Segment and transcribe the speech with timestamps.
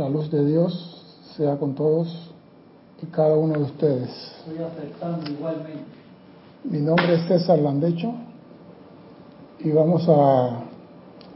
[0.00, 0.96] La luz de Dios
[1.36, 2.32] sea con todos
[3.02, 4.08] y cada uno de ustedes.
[4.38, 5.84] Estoy aceptando igualmente.
[6.64, 8.10] Mi nombre es César Landecho
[9.58, 10.62] y vamos a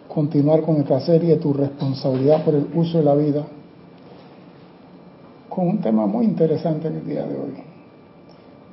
[0.09, 3.45] continuar con nuestra serie Tu responsabilidad por el uso de la vida
[5.51, 7.63] con un tema muy interesante en el día de hoy.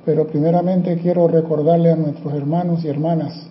[0.06, 3.46] Pero primeramente quiero recordarle a nuestros hermanos y hermanas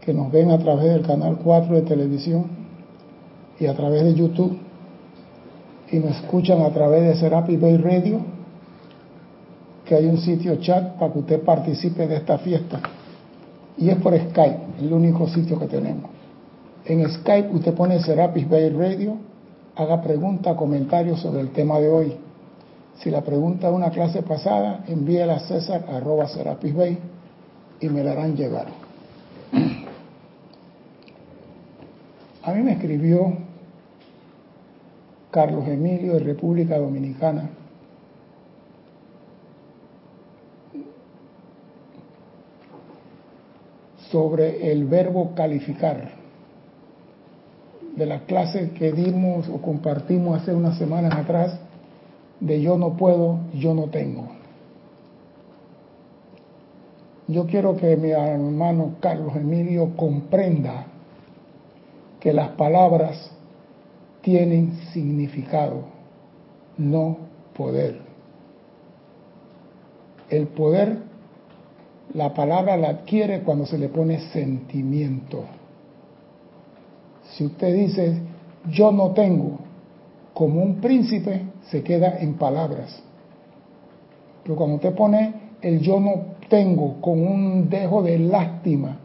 [0.00, 2.46] que nos ven a través del canal 4 de televisión
[3.60, 4.71] y a través de YouTube
[5.92, 8.20] y nos escuchan a través de Serapi Bay Radio,
[9.84, 12.80] que hay un sitio chat para que usted participe de esta fiesta.
[13.76, 16.10] Y es por Skype, el único sitio que tenemos.
[16.86, 19.18] En Skype usted pone Serapis Bay Radio,
[19.76, 22.16] haga preguntas, comentarios sobre el tema de hoy.
[22.96, 26.98] Si la pregunta es una clase pasada, envíela a César arroba Serapis Bay
[27.80, 28.68] y me la harán llegar.
[32.44, 33.36] A mí me escribió
[35.32, 37.48] Carlos Emilio de República Dominicana
[44.10, 46.10] sobre el verbo calificar
[47.96, 51.58] de la clase que dimos o compartimos hace unas semanas atrás
[52.38, 54.28] de yo no puedo, yo no tengo.
[57.26, 60.88] Yo quiero que mi hermano Carlos Emilio comprenda
[62.20, 63.30] que las palabras
[64.22, 65.82] tienen significado,
[66.78, 67.18] no
[67.54, 68.00] poder.
[70.30, 70.98] El poder,
[72.14, 75.44] la palabra la adquiere cuando se le pone sentimiento.
[77.34, 78.18] Si usted dice,
[78.70, 79.58] yo no tengo,
[80.32, 83.02] como un príncipe, se queda en palabras.
[84.42, 88.98] Pero cuando usted pone el yo no tengo con un dejo de lástima,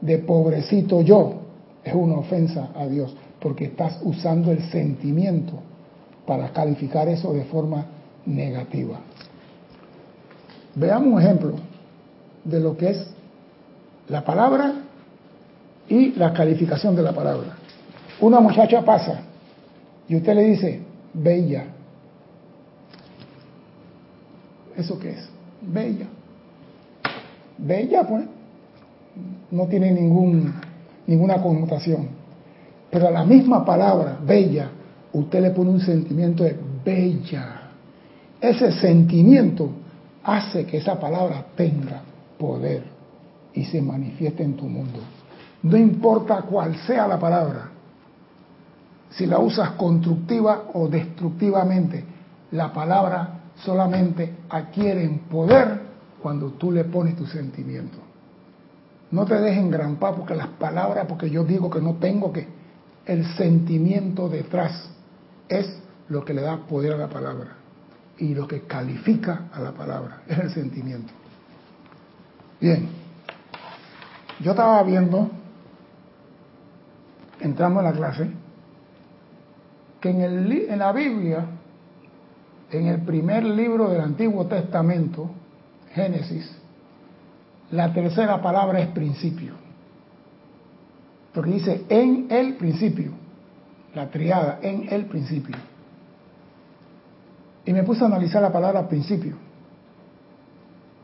[0.00, 1.34] de pobrecito yo,
[1.82, 5.54] es una ofensa a Dios, porque estás usando el sentimiento
[6.26, 7.86] para calificar eso de forma
[8.26, 8.98] negativa.
[10.74, 11.54] Veamos un ejemplo
[12.44, 13.06] de lo que es
[14.08, 14.74] la palabra
[15.88, 17.56] y la calificación de la palabra.
[18.20, 19.20] Una muchacha pasa
[20.08, 20.80] y usted le dice,
[21.14, 21.64] bella.
[24.76, 25.28] ¿Eso qué es?
[25.60, 26.06] Bella.
[27.56, 28.24] Bella, pues,
[29.50, 30.54] no tiene ningún
[31.08, 32.17] ninguna connotación.
[32.90, 34.70] Pero a la misma palabra, bella,
[35.12, 37.62] usted le pone un sentimiento de bella.
[38.40, 39.70] Ese sentimiento
[40.24, 42.02] hace que esa palabra tenga
[42.38, 42.82] poder
[43.52, 45.00] y se manifieste en tu mundo.
[45.62, 47.70] No importa cuál sea la palabra,
[49.10, 52.04] si la usas constructiva o destructivamente,
[52.52, 55.80] la palabra solamente adquiere poder
[56.22, 57.98] cuando tú le pones tu sentimiento.
[59.10, 62.46] No te dejes engrampar porque las palabras, porque yo digo que no tengo que.
[63.08, 64.90] El sentimiento detrás
[65.48, 65.80] es
[66.10, 67.56] lo que le da poder a la palabra.
[68.18, 71.10] Y lo que califica a la palabra es el sentimiento.
[72.60, 72.86] Bien.
[74.40, 75.30] Yo estaba viendo,
[77.40, 78.30] entramos en la clase,
[80.00, 81.46] que en, el, en la Biblia,
[82.70, 85.30] en el primer libro del Antiguo Testamento,
[85.92, 86.56] Génesis,
[87.70, 89.54] la tercera palabra es principio.
[91.38, 93.12] Porque dice en el principio.
[93.94, 95.54] La triada, en el principio.
[97.64, 99.36] Y me puse a analizar la palabra principio.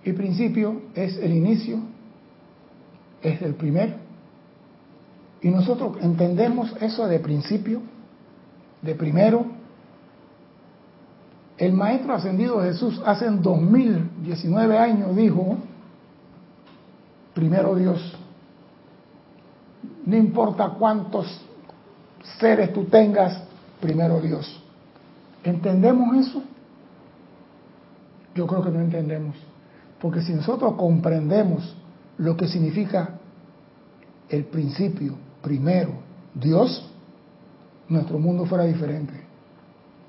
[0.02, 1.78] Y principio es el inicio,
[3.22, 3.94] es el primer.
[5.40, 7.80] Y nosotros entendemos eso de principio,
[8.82, 9.46] de primero.
[11.58, 15.58] El Maestro Ascendido Jesús hace 2019 años dijo,
[17.34, 18.23] primero Dios.
[20.06, 21.26] No importa cuántos
[22.38, 23.42] seres tú tengas,
[23.80, 24.62] primero Dios.
[25.42, 26.42] ¿Entendemos eso?
[28.34, 29.36] Yo creo que no entendemos.
[30.00, 31.76] Porque si nosotros comprendemos
[32.18, 33.18] lo que significa
[34.28, 35.92] el principio, primero,
[36.34, 36.90] Dios,
[37.88, 39.12] nuestro mundo fuera diferente.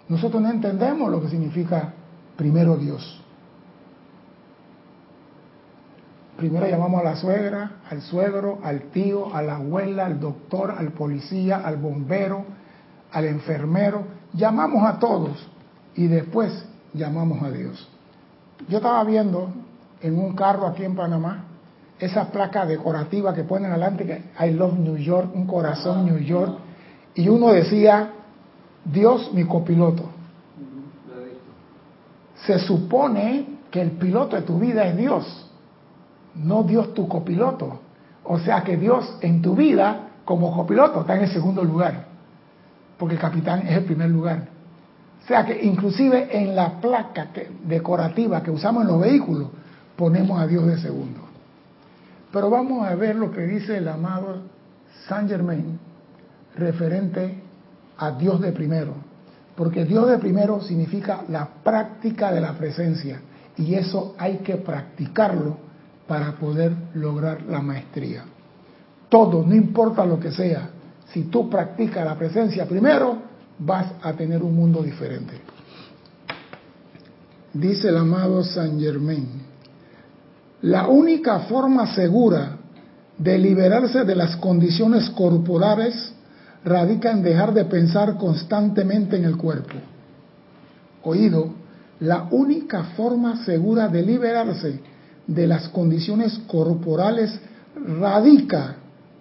[0.08, 1.94] Nosotros no entendemos lo que significa
[2.36, 3.22] primero Dios.
[6.46, 10.92] Primero llamamos a la suegra, al suegro, al tío, a la abuela, al doctor, al
[10.92, 12.46] policía, al bombero,
[13.12, 14.04] al enfermero.
[14.32, 15.50] Llamamos a todos
[15.96, 16.64] y después
[16.94, 17.90] llamamos a Dios.
[18.70, 19.50] Yo estaba viendo
[20.02, 21.46] en un carro aquí en Panamá
[21.98, 26.60] esa placa decorativa que ponen adelante que I love New York, un corazón New York,
[27.16, 28.12] y uno decía,
[28.84, 30.04] Dios mi copiloto.
[32.46, 35.46] Se supone que el piloto de tu vida es Dios
[36.36, 37.80] no Dios tu copiloto.
[38.24, 42.06] O sea que Dios en tu vida como copiloto está en el segundo lugar,
[42.98, 44.48] porque el capitán es el primer lugar.
[45.24, 47.28] O sea que inclusive en la placa
[47.64, 49.50] decorativa que usamos en los vehículos
[49.96, 51.22] ponemos a Dios de segundo.
[52.32, 54.42] Pero vamos a ver lo que dice el amado
[55.08, 55.80] Saint Germain
[56.56, 57.42] referente
[57.98, 58.94] a Dios de primero.
[59.56, 63.22] Porque Dios de primero significa la práctica de la presencia.
[63.58, 65.65] Y eso hay que practicarlo
[66.08, 68.24] para poder lograr la maestría.
[69.10, 70.70] Todo, no importa lo que sea,
[71.12, 73.18] si tú practicas la presencia primero,
[73.60, 75.40] vas a tener un mundo diferente.
[77.54, 79.28] Dice el amado Saint Germain,
[80.62, 82.58] la única forma segura
[83.18, 86.14] de liberarse de las condiciones corporales
[86.66, 89.76] radica en dejar de pensar constantemente en el cuerpo.
[91.04, 91.54] Oído,
[92.00, 94.82] la única forma segura de liberarse
[95.28, 97.40] de las condiciones corporales
[98.00, 98.76] radica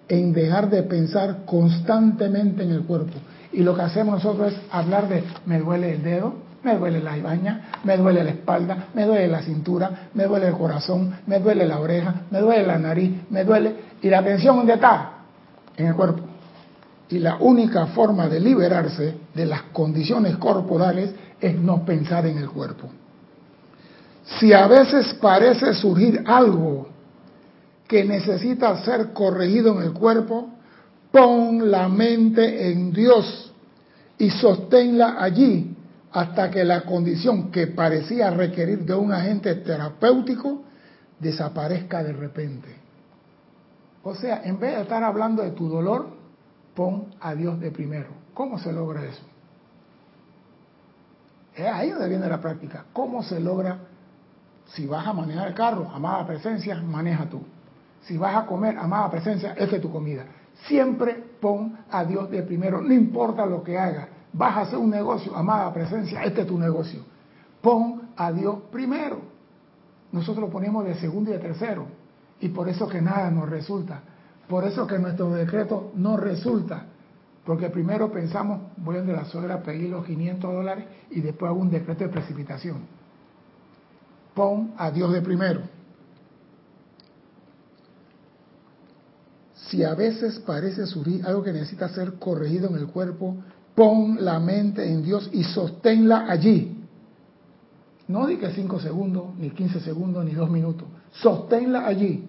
[0.07, 3.13] en dejar de pensar constantemente en el cuerpo.
[3.51, 7.17] Y lo que hacemos nosotros es hablar de me duele el dedo, me duele la
[7.17, 11.65] ibaña, me duele la espalda, me duele la cintura, me duele el corazón, me duele
[11.65, 13.75] la oreja, me duele la nariz, me duele...
[14.01, 15.11] ¿Y la atención dónde está?
[15.77, 16.21] En el cuerpo.
[17.09, 22.49] Y la única forma de liberarse de las condiciones corporales es no pensar en el
[22.49, 22.89] cuerpo.
[24.25, 26.87] Si a veces parece surgir algo
[27.87, 30.49] que necesita ser corregido en el cuerpo,
[31.11, 33.53] pon la mente en Dios
[34.17, 35.75] y sosténla allí
[36.11, 40.63] hasta que la condición que parecía requerir de un agente terapéutico
[41.19, 42.69] desaparezca de repente.
[44.03, 46.07] O sea, en vez de estar hablando de tu dolor,
[46.73, 48.09] pon a Dios de primero.
[48.33, 49.23] ¿Cómo se logra eso?
[51.55, 52.85] Es ahí donde viene la práctica.
[52.91, 53.79] ¿Cómo se logra?
[54.67, 57.41] Si vas a manejar el carro, amada presencia, maneja tú.
[58.01, 60.25] Si vas a comer, amada presencia, es tu comida.
[60.67, 64.07] Siempre pon a Dios de primero, no importa lo que haga.
[64.33, 67.01] Vas a hacer un negocio, amada presencia, este es tu negocio.
[67.61, 69.19] Pon a Dios primero.
[70.11, 71.87] Nosotros lo ponemos de segundo y de tercero.
[72.39, 74.01] Y por eso que nada nos resulta.
[74.47, 76.85] Por eso que nuestro decreto no resulta.
[77.45, 81.49] Porque primero pensamos, voy a de la suegra a pedir los 500 dólares y después
[81.49, 82.77] hago un decreto de precipitación.
[84.35, 85.61] Pon a Dios de primero.
[89.55, 93.37] Si a veces parece surgir algo que necesita ser corregido en el cuerpo,
[93.73, 96.83] pon la mente en Dios y sosténla allí.
[98.07, 100.87] No di que 5 segundos, ni 15 segundos, ni 2 minutos.
[101.13, 102.27] Sosténla allí.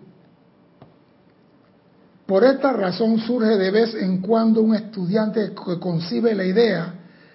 [2.27, 6.95] Por esta razón surge de vez en cuando un estudiante que concibe la idea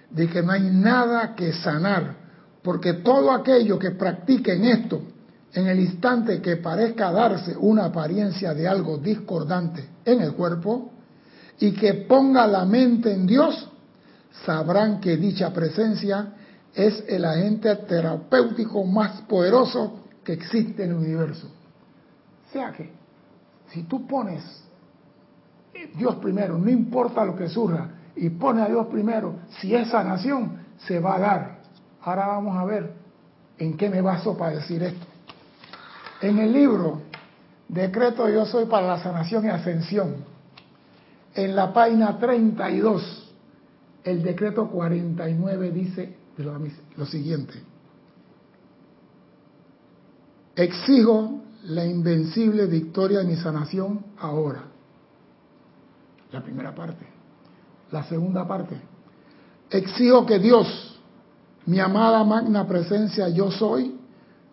[0.09, 2.15] de que no hay nada que sanar,
[2.61, 5.01] porque todo aquello que practique en esto,
[5.53, 10.91] en el instante que parezca darse una apariencia de algo discordante en el cuerpo,
[11.59, 13.69] y que ponga la mente en Dios,
[14.45, 16.33] sabrán que dicha presencia
[16.73, 21.47] es el agente terapéutico más poderoso que existe en el universo.
[22.49, 22.91] O sea que,
[23.71, 24.43] si tú pones
[25.95, 30.59] Dios primero, no importa lo que surja, y pone a Dios primero, si es sanación,
[30.85, 31.60] se va a dar.
[32.03, 32.93] Ahora vamos a ver
[33.57, 35.05] en qué me baso para decir esto.
[36.21, 37.01] En el libro
[37.67, 40.15] Decreto Yo Soy para la Sanación y Ascensión,
[41.33, 43.33] en la página 32,
[44.03, 46.15] el decreto 49 dice
[46.97, 47.61] lo, siguiente.
[50.55, 54.63] Exijo la invencible victoria de mi sanación ahora.
[56.31, 57.05] La primera parte.
[57.91, 58.75] La segunda parte.
[59.69, 60.90] Exijo que Dios,
[61.65, 63.95] mi amada magna presencia yo soy,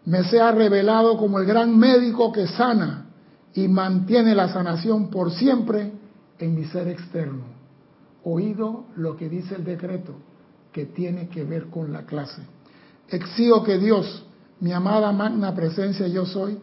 [0.05, 3.07] me sea revelado como el gran médico que sana
[3.55, 5.93] y mantiene la sanación por siempre
[6.39, 7.45] en mi ser externo.
[8.25, 10.15] Oído lo que dice el decreto,
[10.73, 12.43] que tiene que ver con la clase.
[13.09, 14.25] Exijo que Dios,
[14.61, 16.59] mi amada magna presencia yo soy,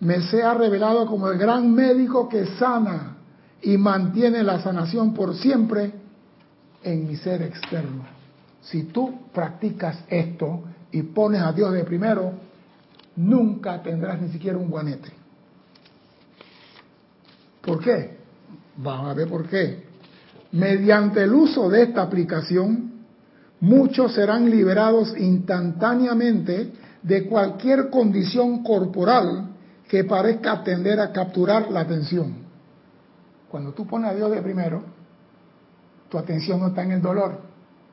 [0.00, 3.16] me sea revelado como el gran médico que sana
[3.62, 5.92] y mantiene la sanación por siempre
[6.82, 8.15] en mi ser externo.
[8.70, 12.32] Si tú practicas esto y pones a Dios de primero,
[13.16, 15.10] nunca tendrás ni siquiera un guanete.
[17.62, 18.16] ¿Por qué?
[18.76, 19.84] Vamos a ver por qué.
[20.52, 23.04] Mediante el uso de esta aplicación,
[23.60, 29.50] muchos serán liberados instantáneamente de cualquier condición corporal
[29.88, 32.34] que parezca tender a capturar la atención.
[33.48, 34.82] Cuando tú pones a Dios de primero,
[36.08, 37.45] tu atención no está en el dolor,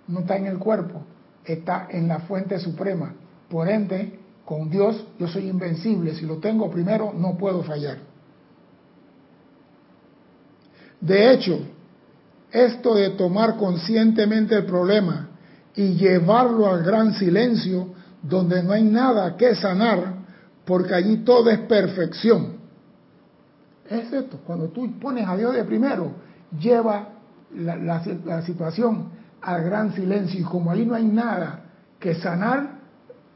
[0.08, 1.04] no está en el cuerpo,
[1.46, 3.14] está en la fuente suprema.
[3.50, 6.16] Por ende, con Dios yo soy invencible.
[6.16, 7.98] Si lo tengo primero, no puedo fallar.
[11.00, 11.60] De hecho,
[12.52, 15.30] esto de tomar conscientemente el problema
[15.76, 17.88] y llevarlo al gran silencio
[18.22, 20.24] donde no hay nada que sanar
[20.66, 22.54] porque allí todo es perfección.
[23.90, 26.14] Es esto, cuando tú pones a Dios de primero,
[26.58, 27.10] lleva
[27.54, 29.10] la, la situación
[29.44, 31.66] al gran silencio y como allí no hay nada
[32.00, 32.80] que sanar,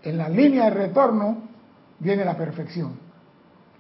[0.02, 1.50] en la línea de retorno
[2.00, 2.98] viene la perfección.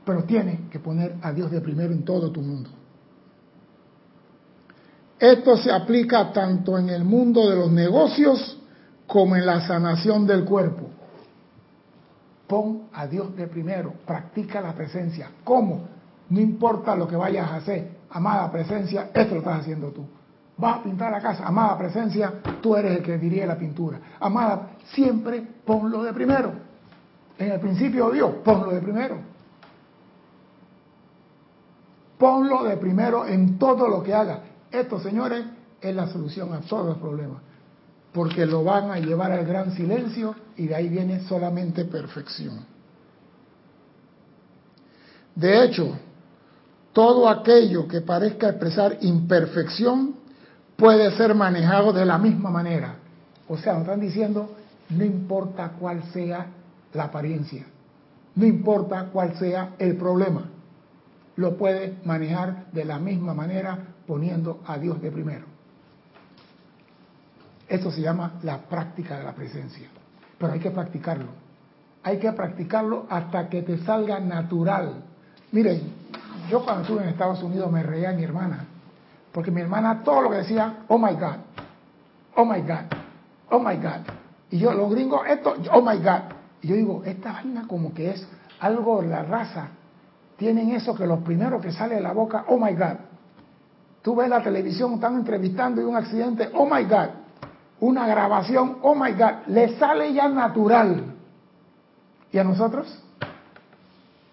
[0.06, 2.70] Pero tiene que poner a Dios de primero en todo tu mundo.
[5.20, 8.60] Esto se aplica tanto en el mundo de los negocios
[9.08, 10.90] como en la sanación del cuerpo.
[12.46, 15.32] Pon a Dios de primero, practica la presencia.
[15.44, 15.88] ¿Cómo?
[16.30, 20.06] No importa lo que vayas a hacer, amada presencia, esto lo estás haciendo tú.
[20.58, 24.00] Vas a pintar la casa, amada presencia, tú eres el que dirige la pintura.
[24.20, 26.52] Amada, siempre ponlo de primero.
[27.38, 29.18] En el principio Dios, ponlo de primero.
[32.18, 34.42] Ponlo de primero en todo lo que haga.
[34.72, 35.46] Esto, señores,
[35.80, 37.38] es la solución a todos los problemas,
[38.12, 42.66] porque lo van a llevar al gran silencio y de ahí viene solamente perfección.
[45.36, 46.00] De hecho,
[46.94, 50.16] todo aquello que parezca expresar imperfección
[50.78, 52.96] puede ser manejado de la misma manera.
[53.50, 54.56] O sea, nos están diciendo,
[54.90, 56.48] no importa cuál sea
[56.94, 57.66] la apariencia,
[58.36, 60.46] no importa cuál sea el problema,
[61.36, 65.46] lo puede manejar de la misma manera poniendo a Dios de primero.
[67.68, 69.90] Esto se llama la práctica de la presencia.
[70.38, 71.28] Pero hay que practicarlo.
[72.04, 75.04] Hay que practicarlo hasta que te salga natural.
[75.52, 75.82] Miren,
[76.50, 78.66] yo cuando estuve en Estados Unidos me reía a mi hermana.
[79.38, 81.36] Porque mi hermana todo lo que decía, oh my God,
[82.38, 82.86] oh my God,
[83.52, 84.02] oh my God.
[84.50, 86.22] Y yo, los gringos, esto, oh my God.
[86.64, 88.28] Y yo digo, esta vaina como que es
[88.60, 89.68] algo, la raza,
[90.38, 92.96] tienen eso que lo primero que sale de la boca, oh my God.
[94.02, 97.10] Tú ves la televisión, están entrevistando y un accidente, oh my God.
[97.82, 99.46] Una grabación, oh my God.
[99.50, 101.14] Le sale ya natural.
[102.32, 103.04] ¿Y a nosotros?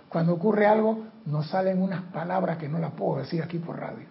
[0.08, 4.06] Cuando ocurre algo, nos salen unas palabras que no las puedo decir aquí por radio.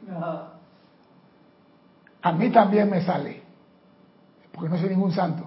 [2.23, 3.41] A mí también me sale,
[4.51, 5.45] porque no soy ningún santo.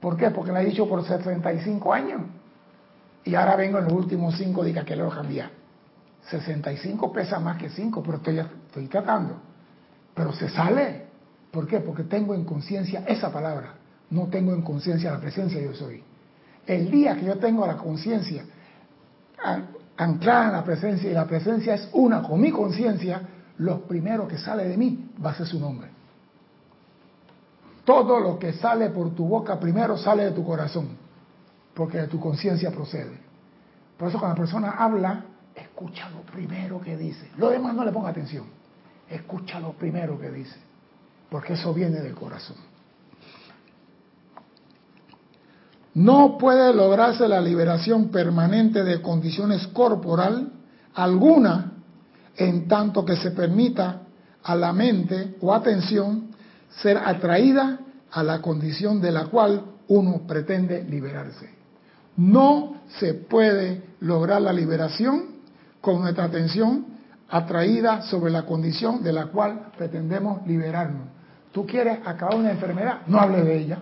[0.00, 0.30] ¿Por qué?
[0.30, 2.22] Porque lo he dicho por 65 años.
[3.24, 5.50] Y ahora vengo en los últimos 5 días que lo cambiar.
[6.28, 9.36] 65 pesa más que 5, pero estoy, estoy tratando.
[10.12, 11.06] Pero se sale.
[11.52, 11.78] ¿Por qué?
[11.78, 13.74] Porque tengo en conciencia esa palabra.
[14.10, 16.02] No tengo en conciencia la presencia yo soy.
[16.66, 18.44] El día que yo tengo la conciencia
[19.96, 23.22] anclada en la presencia y la presencia es una con mi conciencia,
[23.58, 25.91] lo primero que sale de mí va a ser su nombre.
[27.84, 30.88] Todo lo que sale por tu boca primero sale de tu corazón,
[31.74, 33.18] porque de tu conciencia procede.
[33.96, 35.24] Por eso cuando la persona habla,
[35.54, 37.30] escucha lo primero que dice.
[37.36, 38.44] Lo demás no le ponga atención.
[39.08, 40.56] Escucha lo primero que dice,
[41.28, 42.56] porque eso viene del corazón.
[45.94, 50.52] No puede lograrse la liberación permanente de condiciones corporal
[50.94, 51.72] alguna
[52.36, 54.02] en tanto que se permita
[54.42, 56.31] a la mente o atención
[56.80, 57.78] ser atraída
[58.10, 61.50] a la condición de la cual uno pretende liberarse.
[62.16, 65.26] No se puede lograr la liberación
[65.80, 66.86] con nuestra atención
[67.28, 71.08] atraída sobre la condición de la cual pretendemos liberarnos.
[71.50, 73.78] Tú quieres acabar una enfermedad, no hables de ella.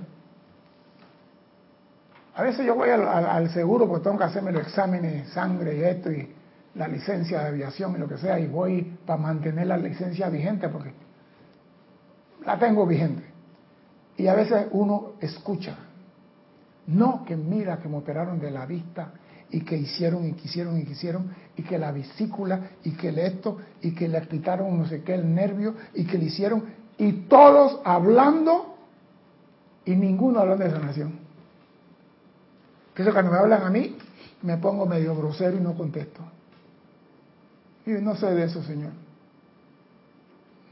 [2.34, 5.82] A veces yo voy al, seguro porque tengo que hacerme los exámenes de sangre y
[5.82, 6.32] esto y
[6.74, 10.68] la licencia de aviación y lo que sea y voy para mantener la licencia vigente
[10.68, 10.92] porque
[12.44, 13.24] la tengo vigente.
[14.16, 15.76] Y a veces uno escucha,
[16.86, 19.12] no que mira que me operaron de la vista
[19.50, 23.94] y que hicieron y quisieron y quisieron y que la vesícula y que esto y
[23.94, 26.64] que le quitaron no sé qué el nervio y que le hicieron
[26.98, 28.76] y todos hablando
[29.84, 31.18] y ninguno hablando de sanación.
[32.94, 33.96] Que eso cuando me hablan a mí
[34.42, 36.20] me pongo medio grosero y no contesto.
[37.86, 38.92] Y no sé de eso, Señor.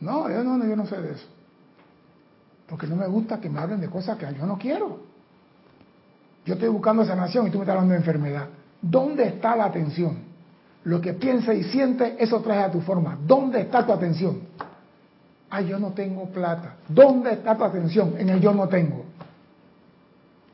[0.01, 1.27] No, yo no, yo no sé de eso.
[2.69, 5.01] Porque no me gusta que me hablen de cosas que yo no quiero.
[6.45, 8.49] Yo estoy buscando sanación y tú me estás hablando de enfermedad.
[8.81, 10.19] ¿Dónde está la atención?
[10.85, 13.19] Lo que piensa y siente, eso trae a tu forma.
[13.27, 14.41] ¿Dónde está tu atención?
[15.51, 16.77] Ah, yo no tengo plata.
[16.89, 18.15] ¿Dónde está tu atención?
[18.19, 19.05] En el yo no tengo.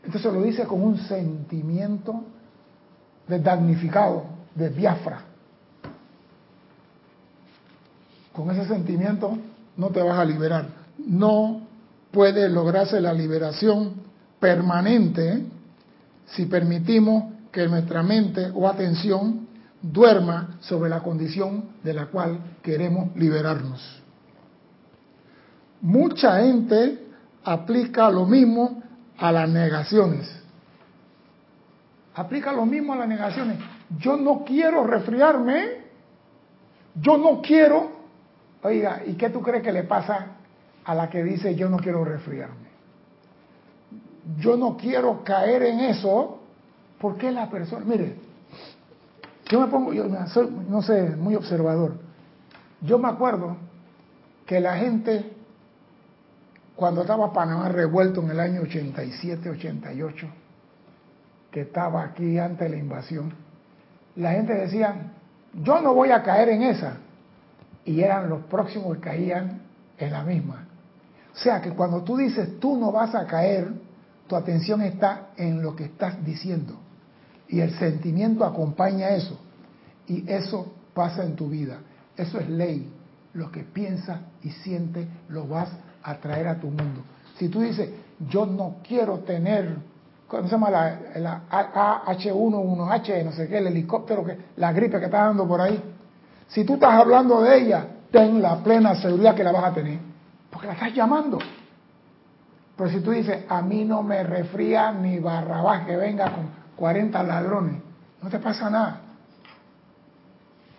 [0.05, 2.25] Entonces lo dice con un sentimiento
[3.27, 5.23] de damnificado, de biafra.
[8.33, 9.37] Con ese sentimiento
[9.77, 10.67] no te vas a liberar.
[10.99, 11.64] No
[12.15, 13.95] puede lograrse la liberación
[14.41, 15.43] permanente
[16.27, 19.49] si permitimos que nuestra mente o atención
[19.83, 24.03] duerma sobre la condición de la cual queremos liberarnos.
[25.83, 27.07] Mucha gente
[27.45, 28.83] aplica lo mismo
[29.19, 30.31] a las negaciones.
[32.15, 33.59] Aplica lo mismo a las negaciones.
[33.99, 35.85] Yo no quiero resfriarme.
[36.95, 37.91] Yo no quiero.
[38.63, 40.29] Oiga, ¿y qué tú crees que le pasa
[40.85, 42.75] a la que dice yo no quiero resfriarme?
[44.39, 46.41] Yo no quiero caer en eso
[46.99, 48.17] porque la persona, mire,
[49.51, 51.97] yo me pongo, yo soy, no sé, muy observador.
[52.81, 53.57] Yo me acuerdo
[54.47, 55.33] que la gente,
[56.77, 60.27] cuando estaba Panamá revuelto en el año 87, 88,
[61.51, 63.35] que estaba aquí antes de la invasión,
[64.17, 65.13] la gente decía,
[65.63, 66.99] yo no voy a caer en esa.
[67.85, 69.61] Y eran los próximos que caían
[69.99, 70.64] en la misma.
[71.35, 73.73] O sea que cuando tú dices tú no vas a caer,
[74.27, 76.77] tu atención está en lo que estás diciendo.
[77.49, 79.39] Y el sentimiento acompaña eso.
[80.07, 81.79] Y eso pasa en tu vida.
[82.17, 82.91] Eso es ley.
[83.33, 85.71] Lo que piensas y sientes lo vas
[86.03, 87.03] a traer a tu mundo.
[87.37, 87.91] Si tú dices,
[88.29, 89.77] yo no quiero tener,
[90.29, 91.43] ¿cómo se llama la,
[92.07, 95.83] H1, 1H, no sé qué, el helicóptero, que, la gripe que está dando por ahí?
[96.47, 100.14] Si tú estás hablando de ella, ten la plena seguridad que la vas a tener.
[100.65, 101.39] Porque la estás llamando.
[102.77, 107.23] Pero si tú dices, a mí no me refría ni barrabás que venga con 40
[107.23, 107.83] ladrones,
[108.23, 109.05] no te pasa nada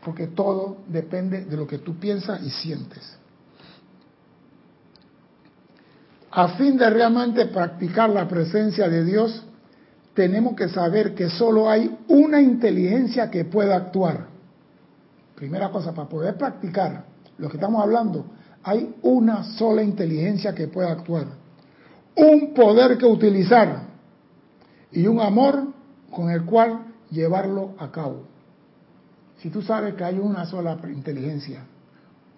[0.06, 3.18] porque todo depende de lo que tú piensas y sientes.
[6.30, 9.44] A fin de realmente practicar la presencia de Dios,
[10.14, 14.28] tenemos que saber que solo hay una inteligencia que pueda actuar.
[15.34, 17.06] Primera cosa, para poder practicar
[17.40, 18.28] lo que estamos hablando,
[18.68, 21.28] hay una sola inteligencia que pueda actuar.
[22.16, 23.84] Un poder que utilizar
[24.92, 25.68] y un amor
[26.10, 26.80] con el cual
[27.12, 28.24] llevarlo a cabo.
[29.38, 31.64] Si tú sabes que hay una sola inteligencia,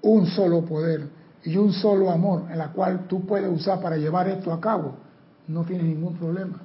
[0.02, 1.08] un solo poder
[1.46, 4.96] y un solo amor en la cual tú puedes usar para llevar esto a cabo,
[5.48, 6.60] no tienes ningún problema.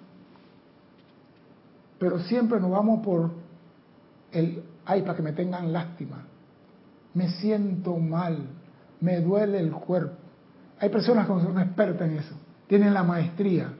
[2.00, 3.30] Pero siempre nos vamos por
[4.32, 6.24] el, ay, para que me tengan lástima.
[7.14, 8.44] Me siento mal,
[9.02, 10.16] me duele el cuerpo.
[10.78, 12.34] Hay personas que son expertas en eso,
[12.66, 13.72] tienen la maestría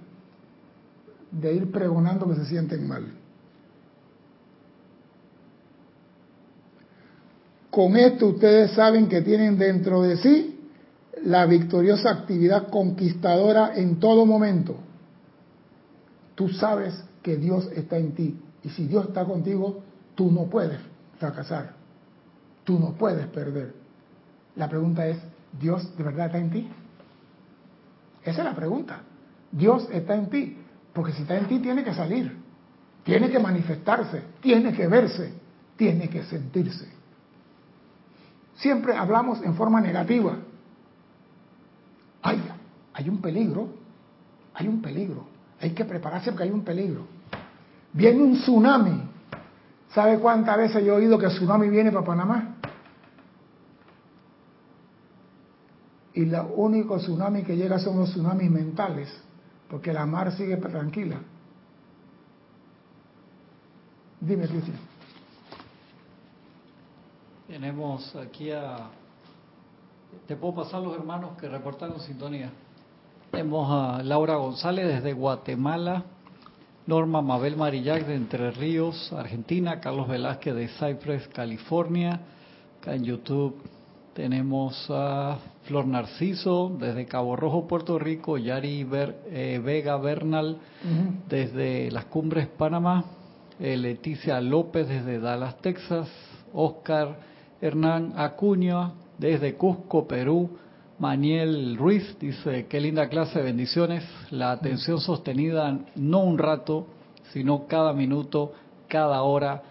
[1.31, 3.07] de ir pregonando que se sienten mal.
[7.71, 10.61] Con esto ustedes saben que tienen dentro de sí
[11.25, 14.77] la victoriosa actividad conquistadora en todo momento.
[16.35, 19.83] Tú sabes que Dios está en ti y si Dios está contigo,
[20.15, 20.81] tú no puedes
[21.19, 21.75] fracasar,
[22.65, 23.82] tú no puedes perder.
[24.57, 25.19] La pregunta es,
[25.59, 26.69] ¿Dios de verdad está en ti?
[28.25, 29.01] Esa es la pregunta.
[29.51, 30.57] Dios está en ti,
[30.93, 32.37] porque si está en ti tiene que salir,
[33.05, 35.33] tiene que manifestarse, tiene que verse,
[35.77, 36.89] tiene que sentirse.
[38.55, 40.37] Siempre hablamos en forma negativa.
[42.23, 42.43] Ay,
[42.95, 43.69] hay un peligro,
[44.55, 45.27] hay un peligro,
[45.61, 47.07] hay que prepararse porque hay un peligro.
[47.93, 49.09] Viene un tsunami.
[49.93, 52.57] ¿Sabe cuántas veces yo he oído que el tsunami viene para Panamá?
[56.23, 59.13] Y el único tsunami que llega son los tsunamis mentales,
[59.69, 61.17] porque la mar sigue tranquila.
[64.21, 64.77] Dime, Cristian.
[67.49, 68.89] Tenemos aquí a...
[70.29, 72.53] Te puedo pasar los hermanos que reportaron sintonía.
[73.33, 76.05] Tenemos a Laura González desde Guatemala,
[76.87, 82.21] Norma Mabel Marillac de Entre Ríos, Argentina, Carlos Velázquez de Cypress, California.
[82.81, 83.57] Acá en YouTube
[84.15, 88.87] tenemos a Flor Narciso desde Cabo Rojo, Puerto Rico, Yari
[89.31, 90.59] eh, Vega Bernal
[91.29, 93.05] desde Las Cumbres, Panamá,
[93.61, 96.09] eh, Leticia López desde Dallas, Texas,
[96.53, 97.17] Oscar
[97.61, 100.51] Hernán Acuña desde Cusco, Perú.
[100.99, 104.05] Maniel Ruiz dice, qué linda clase bendiciones.
[104.31, 106.87] La atención sostenida no un rato,
[107.33, 108.53] sino cada minuto,
[108.89, 109.63] cada hora,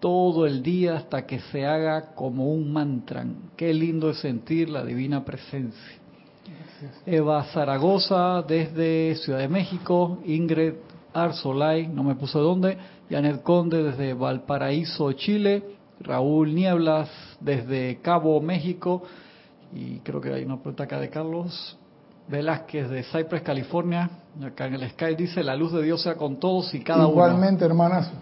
[0.00, 3.24] todo el día hasta que se haga como un mantra.
[3.56, 5.98] Qué lindo es sentir la divina presencia.
[7.04, 10.74] Eva Zaragoza desde Ciudad de México, Ingrid
[11.12, 12.78] Arzolay, no me puso dónde,
[13.10, 15.62] Janet Conde desde Valparaíso, Chile,
[16.00, 19.02] Raúl Nieblas desde Cabo, México.
[19.72, 21.76] Y creo que hay una pregunta acá de Carlos
[22.28, 24.10] Velázquez de Cypress, California.
[24.42, 27.10] Acá en el Sky dice, la luz de Dios sea con todos y cada uno.
[27.10, 28.12] Igualmente, hermanazo.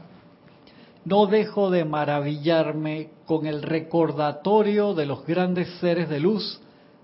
[1.06, 6.60] No dejo de maravillarme con el recordatorio de los grandes seres de luz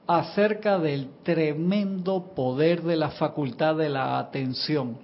[0.08, 4.98] acerca del tremendo poder de la facultad de la atención.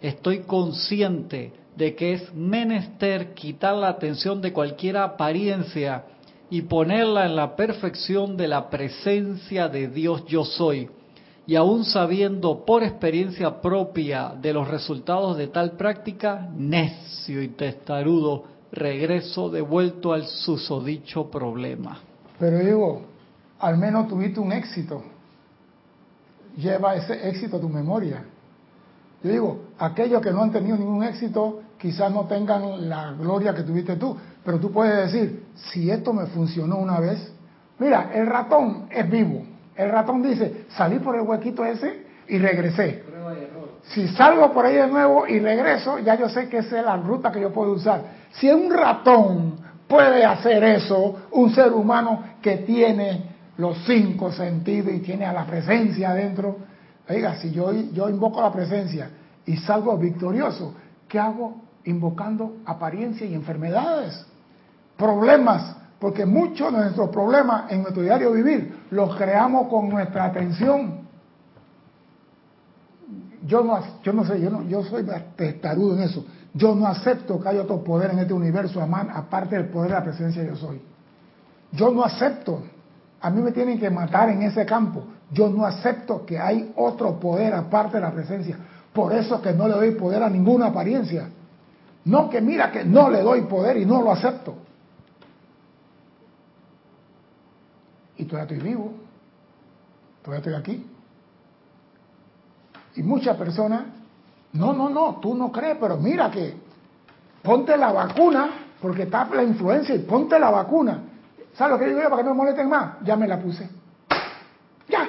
[0.00, 6.06] Estoy consciente de que es menester quitar la atención de cualquier apariencia
[6.48, 10.88] y ponerla en la perfección de la presencia de Dios yo soy.
[11.46, 18.44] Y aún sabiendo por experiencia propia de los resultados de tal práctica, necio y testarudo,
[18.72, 21.98] regreso devuelto al susodicho problema.
[22.38, 23.02] Pero digo,
[23.60, 25.02] al menos tuviste un éxito.
[26.56, 28.24] Lleva ese éxito a tu memoria.
[29.22, 33.62] Yo digo, aquellos que no han tenido ningún éxito, quizás no tengan la gloria que
[33.62, 37.32] tuviste tú, pero tú puedes decir, si esto me funcionó una vez,
[37.78, 39.53] mira, el ratón es vivo.
[39.76, 43.02] El ratón dice, salí por el huequito ese y regresé.
[43.82, 46.96] Si salgo por ahí de nuevo y regreso, ya yo sé que esa es la
[46.96, 48.02] ruta que yo puedo usar.
[48.32, 49.56] Si un ratón
[49.86, 55.44] puede hacer eso, un ser humano que tiene los cinco sentidos y tiene a la
[55.44, 56.56] presencia adentro,
[57.08, 59.10] oiga, si yo, yo invoco la presencia
[59.44, 60.74] y salgo victorioso,
[61.08, 61.62] ¿qué hago?
[61.84, 64.24] Invocando apariencia y enfermedades,
[64.96, 70.98] problemas, porque muchos de nuestros problemas en nuestro diario vivir los creamos con nuestra atención.
[73.46, 76.22] Yo no, yo no sé, yo, no, yo soy testarudo en eso.
[76.52, 80.04] Yo no acepto que haya otro poder en este universo, aparte del poder de la
[80.04, 80.82] presencia yo soy.
[81.72, 82.62] Yo no acepto.
[83.22, 85.04] A mí me tienen que matar en ese campo.
[85.30, 88.58] Yo no acepto que hay otro poder aparte de la presencia.
[88.92, 91.30] Por eso que no le doy poder a ninguna apariencia.
[92.04, 94.63] No que mira que no le doy poder y no lo acepto.
[98.24, 98.92] Y todavía estoy vivo.
[100.22, 100.90] Todavía estoy aquí.
[102.96, 103.82] Y muchas personas,
[104.54, 106.54] no, no, no, tú no crees, pero mira que
[107.42, 108.48] ponte la vacuna,
[108.80, 111.02] porque está la influencia, y ponte la vacuna.
[111.52, 112.94] ¿Sabes lo que digo yo para que no me molesten más?
[113.04, 113.68] Ya me la puse.
[114.88, 115.06] Ya.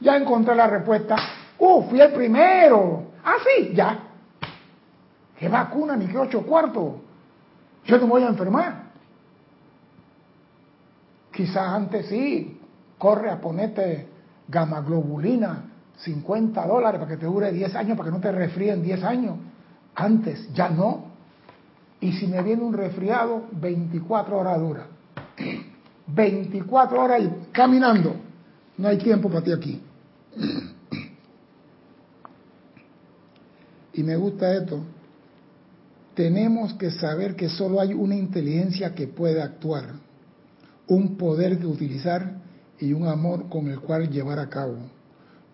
[0.00, 1.16] Ya encontré la respuesta.
[1.58, 1.84] ¡Uh!
[1.88, 3.12] Fui el primero.
[3.24, 3.98] Ah, sí, ya.
[5.38, 6.96] ¿Qué vacuna ni qué ocho cuartos?
[7.86, 8.89] Yo no me voy a enfermar.
[11.40, 12.60] Quizás antes sí,
[12.98, 14.06] corre a ponerte
[14.46, 18.82] gamma globulina, 50 dólares para que te dure 10 años, para que no te resfríen
[18.82, 19.36] 10 años.
[19.94, 21.04] Antes, ya no.
[21.98, 24.86] Y si me viene un resfriado, 24 horas dura.
[26.08, 27.22] 24 horas
[27.52, 28.16] caminando.
[28.76, 29.82] No hay tiempo para ti aquí.
[33.94, 34.82] Y me gusta esto.
[36.14, 39.94] Tenemos que saber que solo hay una inteligencia que puede actuar,
[40.90, 42.32] un poder que utilizar
[42.80, 44.76] y un amor con el cual llevar a cabo.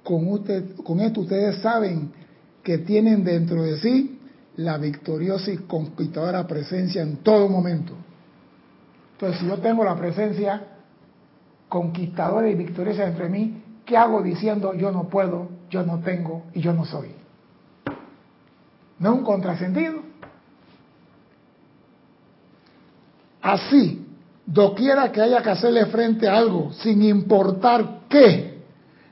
[0.03, 2.11] Con, usted, con esto ustedes saben
[2.63, 4.19] que tienen dentro de sí
[4.57, 7.93] la victoriosa y conquistadora presencia en todo momento.
[9.13, 10.63] Entonces, si yo tengo la presencia
[11.69, 16.63] conquistadora y victoriosa entre mí, ¿qué hago diciendo yo no puedo, yo no tengo y
[16.63, 17.11] yo no soy?
[18.99, 20.01] ¿No es un contrasentido?
[23.43, 24.06] Así,
[24.47, 28.63] doquiera que haya que hacerle frente a algo, sin importar qué,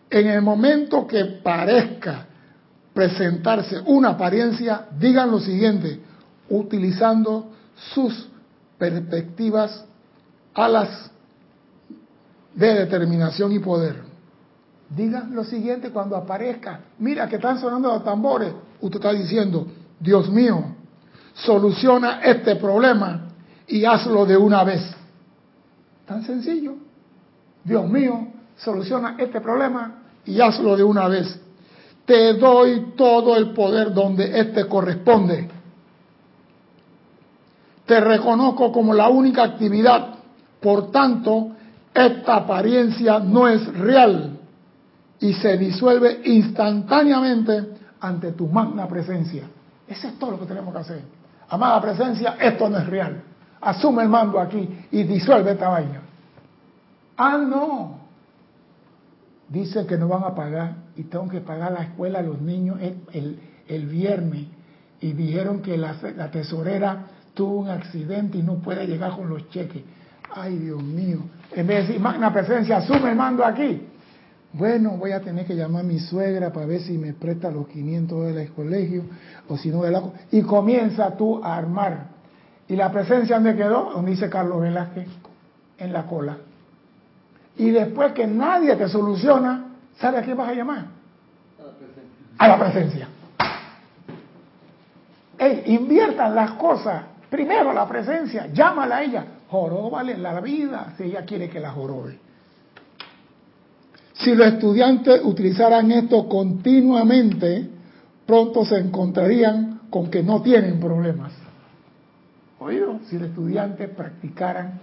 [0.09, 2.27] en el momento que parezca
[2.93, 6.01] presentarse una apariencia, digan lo siguiente,
[6.49, 7.51] utilizando
[7.93, 8.29] sus
[8.79, 9.85] perspectivas
[10.55, 11.11] alas
[12.55, 14.03] de determinación y poder.
[14.89, 16.81] Digan lo siguiente cuando aparezca.
[17.01, 18.53] Mira que están sonando los tambores.
[18.81, 19.67] Usted está diciendo,
[19.99, 20.63] Dios mío,
[21.35, 23.29] soluciona este problema
[23.67, 24.95] y hazlo de una vez.
[26.07, 26.75] Tan sencillo.
[27.65, 31.41] Dios mío, soluciona este problema y hazlo de una vez.
[32.05, 35.49] Te doy todo el poder donde éste corresponde.
[37.87, 40.15] Te reconozco como la única actividad.
[40.61, 41.53] Por tanto,
[41.93, 44.39] esta apariencia no es real
[45.21, 47.69] y se disuelve instantáneamente
[48.01, 49.45] ante tu magna presencia.
[49.87, 51.03] Eso es todo lo que tenemos que hacer.
[51.49, 53.23] Amada presencia, esto no es real.
[53.65, 56.03] Asume el mando aquí y disuelve esta vaina.
[57.17, 57.99] Ah, no.
[59.49, 62.79] Dicen que no van a pagar y tengo que pagar la escuela a los niños
[63.13, 64.47] el, viernes.
[65.01, 69.49] Y dijeron que la, la tesorera tuvo un accidente y no puede llegar con los
[69.49, 69.83] cheques.
[70.35, 71.21] Ay, Dios mío.
[71.53, 73.89] En vez de decir, magna presencia, asume el mando aquí.
[74.53, 77.67] Bueno, voy a tener que llamar a mi suegra para ver si me presta los
[77.69, 79.05] 500 del colegio
[79.49, 80.03] o si no de la...
[80.31, 82.14] Y comienza tú a armar.
[82.69, 83.93] ¿Y la presencia dónde quedó?
[83.95, 85.07] Donde dice Carlos Velázquez,
[85.79, 86.37] en la cola.
[87.57, 90.87] Y después que nadie te soluciona, ¿sabe a quién vas a llamar?
[92.39, 93.09] A la presencia.
[95.39, 97.03] Ey, inviertan las cosas.
[97.31, 99.25] Primero la presencia, llámala a ella.
[99.51, 102.19] Joróbale la vida si ella quiere que la jorobe.
[104.15, 107.69] Si los estudiantes utilizaran esto continuamente,
[108.27, 111.33] pronto se encontrarían con que no tienen problemas.
[112.65, 112.99] ¿Oído?
[113.11, 114.81] Si los estudiantes practicaran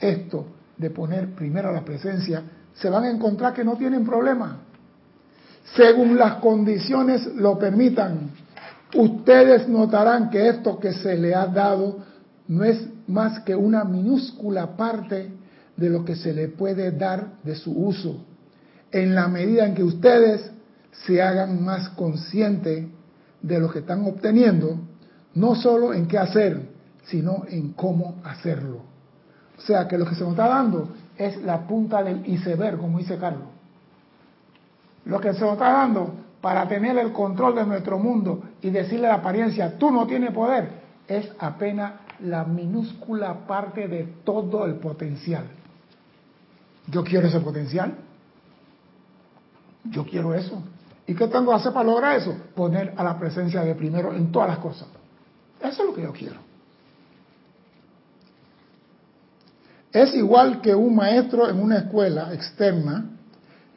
[0.00, 0.46] esto
[0.78, 4.56] de poner primero la presencia, se van a encontrar que no tienen problemas.
[5.76, 8.30] según las condiciones lo permitan,
[8.94, 11.98] ustedes notarán que esto que se le ha dado
[12.48, 15.30] no es más que una minúscula parte
[15.76, 18.24] de lo que se le puede dar de su uso,
[18.90, 20.50] en la medida en que ustedes
[21.06, 22.86] se hagan más conscientes
[23.42, 24.80] de lo que están obteniendo,
[25.34, 26.68] no solo en qué hacer,
[27.04, 28.80] sino en cómo hacerlo.
[29.58, 32.98] O sea que lo que se nos está dando es la punta del iceberg, como
[32.98, 33.48] dice Carlos.
[35.04, 39.06] Lo que se nos está dando para tener el control de nuestro mundo y decirle
[39.06, 40.70] a la apariencia, tú no tienes poder,
[41.06, 45.44] es apenas la minúscula parte de todo el potencial.
[46.88, 47.94] Yo quiero ese potencial.
[49.84, 50.62] Yo quiero eso.
[51.06, 52.36] ¿Y qué tengo que hacer para lograr eso?
[52.54, 54.88] Poner a la presencia de primero en todas las cosas.
[55.62, 56.36] Eso es lo que yo quiero.
[59.92, 63.10] Es igual que un maestro en una escuela externa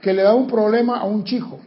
[0.02, 1.60] que le da un problema a un chico.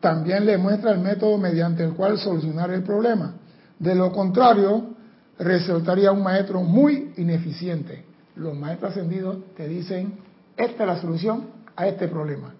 [0.00, 3.34] También le muestra el método mediante el cual solucionar el problema.
[3.78, 4.94] De lo contrario,
[5.38, 8.04] resultaría un maestro muy ineficiente.
[8.36, 10.18] Los maestros ascendidos te dicen,
[10.56, 12.54] esta es la solución a este problema.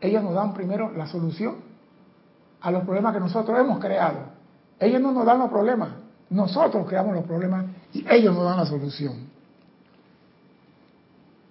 [0.00, 1.56] Ellos nos dan primero la solución
[2.60, 4.31] a los problemas que nosotros hemos creado.
[4.82, 5.90] Ellos no nos dan los problemas,
[6.28, 9.14] nosotros creamos los problemas y ellos nos dan la solución.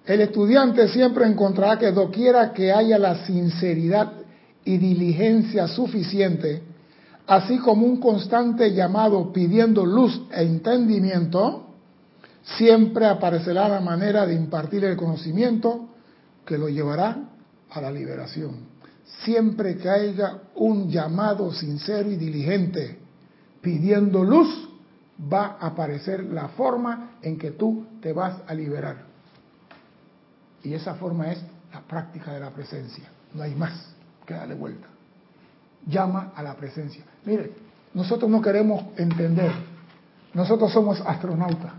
[0.05, 4.11] El estudiante siempre encontrará que doquiera que haya la sinceridad
[4.65, 6.61] y diligencia suficiente,
[7.25, 11.67] así como un constante llamado pidiendo luz e entendimiento,
[12.57, 15.87] siempre aparecerá la manera de impartir el conocimiento
[16.45, 17.17] que lo llevará
[17.69, 18.71] a la liberación.
[19.23, 23.00] Siempre que haya un llamado sincero y diligente
[23.61, 24.69] pidiendo luz,
[25.31, 28.97] va a aparecer la forma en que tú te vas a liberar.
[30.63, 31.43] Y esa forma es
[31.73, 33.05] la práctica de la presencia.
[33.33, 33.93] No hay más
[34.25, 34.87] que darle vuelta.
[35.87, 37.03] Llama a la presencia.
[37.25, 37.51] Mire,
[37.93, 39.51] nosotros no queremos entender.
[40.33, 41.73] Nosotros somos astronautas,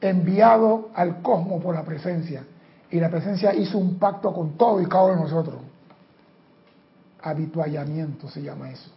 [0.00, 2.44] enviados al cosmos por la presencia.
[2.90, 5.60] Y la presencia hizo un pacto con todo y cada uno de nosotros.
[7.22, 8.90] Habituallamiento se llama eso.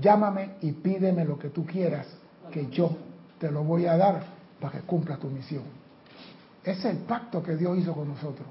[0.00, 2.06] Llámame y pídeme lo que tú quieras,
[2.50, 2.90] que yo
[3.38, 4.22] te lo voy a dar
[4.60, 5.64] para que cumpla tu misión.
[6.62, 8.46] Es el pacto que Dios hizo con nosotros.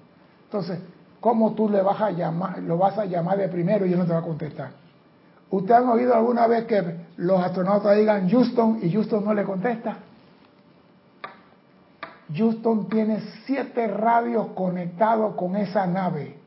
[0.46, 0.80] Entonces,
[1.20, 4.06] ¿cómo tú le vas a llamar, lo vas a llamar de primero y él no
[4.06, 4.72] te va a contestar?
[5.52, 6.84] ¿Ustedes han oído alguna vez que
[7.18, 9.98] los astronautas digan Houston y Houston no le contesta?
[12.36, 16.38] Houston tiene siete radios conectados con esa nave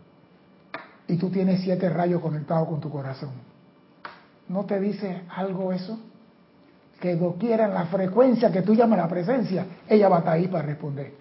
[1.07, 3.48] y tú tienes siete rayos conectados con tu corazón.
[4.49, 5.99] ¿No te dice algo eso?
[7.01, 10.49] Que doquiera en la frecuencia que tú llamas la presencia, ella va a estar ahí
[10.49, 11.15] para responder.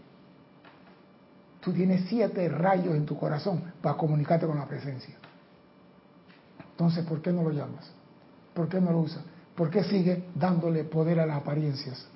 [1.59, 5.15] Tú tienes siete rayos en tu corazón para comunicarte con la presencia.
[6.71, 7.91] Entonces, ¿por qué no lo llamas?
[8.53, 9.23] ¿Por qué no lo usas?
[9.55, 12.07] ¿Por qué sigue dándole poder a las apariencias?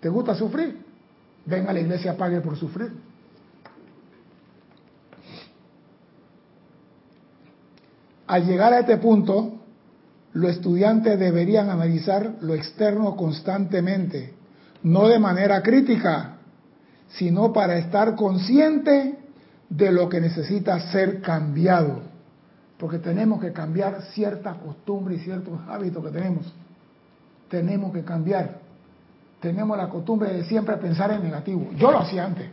[0.00, 0.84] ¿Te gusta sufrir?
[1.44, 2.92] Ven a la iglesia, pague por sufrir.
[8.26, 9.52] Al llegar a este punto,
[10.36, 14.34] los estudiantes deberían analizar lo externo constantemente,
[14.82, 16.36] no de manera crítica,
[17.08, 19.18] sino para estar consciente
[19.68, 22.02] de lo que necesita ser cambiado.
[22.78, 26.52] Porque tenemos que cambiar ciertas costumbres y ciertos hábitos que tenemos.
[27.48, 28.66] Tenemos que cambiar
[29.40, 31.68] tenemos la costumbre de siempre pensar en negativo.
[31.76, 32.50] Yo lo hacía antes.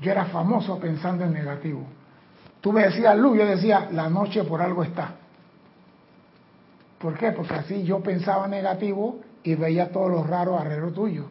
[0.00, 1.82] Yo era famoso pensando en negativo.
[2.60, 5.14] Tú me decías luz, yo decía la noche por algo está.
[6.98, 7.32] ¿Por qué?
[7.32, 11.26] Porque así yo pensaba negativo y veía todo lo raro alrededor tuyo.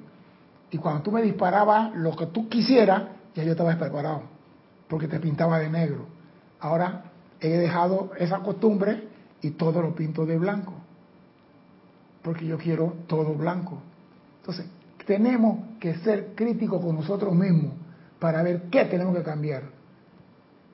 [0.72, 3.04] Y cuando tú me disparabas lo que tú quisieras,
[3.36, 4.24] ya yo estaba preparado,
[4.88, 6.06] porque te pintaba de negro.
[6.60, 7.04] Ahora
[7.40, 9.08] he dejado esa costumbre
[9.42, 10.74] y todo lo pinto de blanco,
[12.22, 13.82] porque yo quiero todo blanco.
[14.40, 14.66] Entonces,
[15.06, 17.74] tenemos que ser críticos con nosotros mismos
[18.20, 19.64] para ver qué tenemos que cambiar.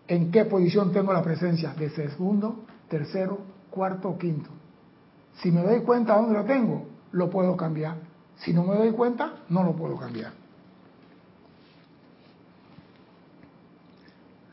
[0.08, 4.49] En qué posición tengo la presencia de segundo, tercero, cuarto o quinto.
[5.41, 7.98] Si me doy cuenta dónde lo tengo, lo puedo cambiar.
[8.38, 10.32] Si no me doy cuenta, no lo puedo cambiar.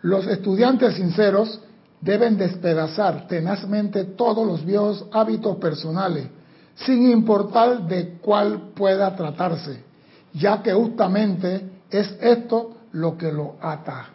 [0.02, 1.60] Los estudiantes sinceros
[2.00, 6.28] deben despedazar tenazmente todos los viejos hábitos personales
[6.74, 9.84] sin importar de cuál pueda tratarse,
[10.32, 14.06] ya que justamente es esto lo que lo ata.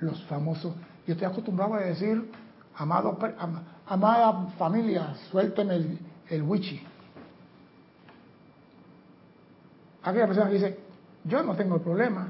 [0.00, 0.74] Los famosos,
[1.06, 2.30] yo estoy acostumbrado a decir,
[2.76, 3.18] amado,
[3.86, 5.98] amada familia, suélteme el,
[6.30, 6.80] el wichi.
[10.02, 10.78] Aquella persona dice,
[11.24, 12.28] yo no tengo problema,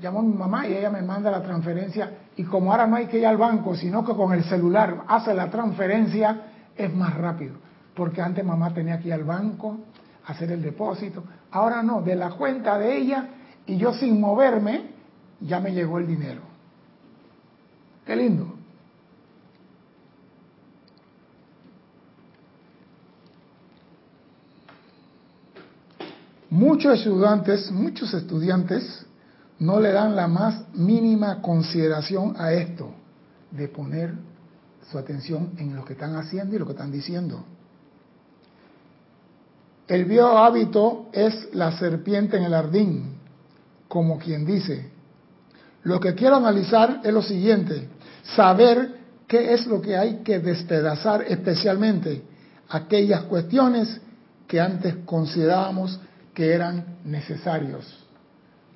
[0.00, 3.06] llamo a mi mamá y ella me manda la transferencia Y como ahora no hay
[3.06, 6.42] que ir al banco, sino que con el celular hace la transferencia,
[6.76, 7.54] es más rápido.
[7.96, 9.78] Porque antes mamá tenía que ir al banco,
[10.24, 11.24] hacer el depósito.
[11.50, 13.28] Ahora no, de la cuenta de ella
[13.66, 14.92] y yo sin moverme,
[15.40, 16.42] ya me llegó el dinero.
[18.06, 18.57] Qué lindo.
[26.50, 29.04] Muchos estudiantes, muchos estudiantes
[29.58, 32.90] no le dan la más mínima consideración a esto,
[33.50, 34.14] de poner
[34.90, 37.44] su atención en lo que están haciendo y lo que están diciendo.
[39.86, 43.14] El viejo hábito es la serpiente en el jardín,
[43.88, 44.90] como quien dice.
[45.82, 47.88] Lo que quiero analizar es lo siguiente,
[48.36, 52.22] saber qué es lo que hay que despedazar especialmente
[52.68, 54.00] aquellas cuestiones
[54.46, 56.00] que antes considerábamos
[56.38, 58.06] que eran necesarios.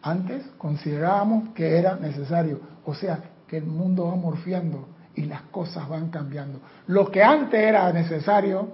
[0.03, 5.89] Antes considerábamos que era necesario, o sea, que el mundo va morfiando y las cosas
[5.89, 6.59] van cambiando.
[6.89, 8.67] Lo que antes era necesario,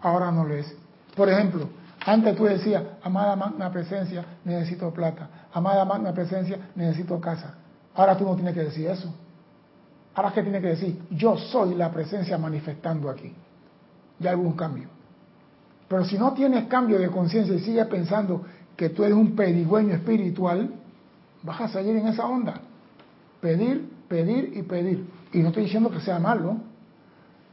[0.00, 0.66] ahora no lo es.
[1.14, 1.68] Por ejemplo,
[2.04, 5.28] antes tú decías, amada magna presencia, necesito plata.
[5.52, 7.54] Amada magna presencia, necesito casa.
[7.94, 9.14] Ahora tú no tienes que decir eso.
[10.12, 13.32] Ahora qué tienes que decir, yo soy la presencia manifestando aquí.
[14.18, 14.93] Ya hay un cambio.
[15.94, 18.42] Pero si no tienes cambio de conciencia y sigues pensando
[18.76, 20.68] que tú eres un pedigüeño espiritual,
[21.44, 22.54] vas a salir en esa onda.
[23.40, 25.06] Pedir, pedir y pedir.
[25.32, 26.56] Y no estoy diciendo que sea malo.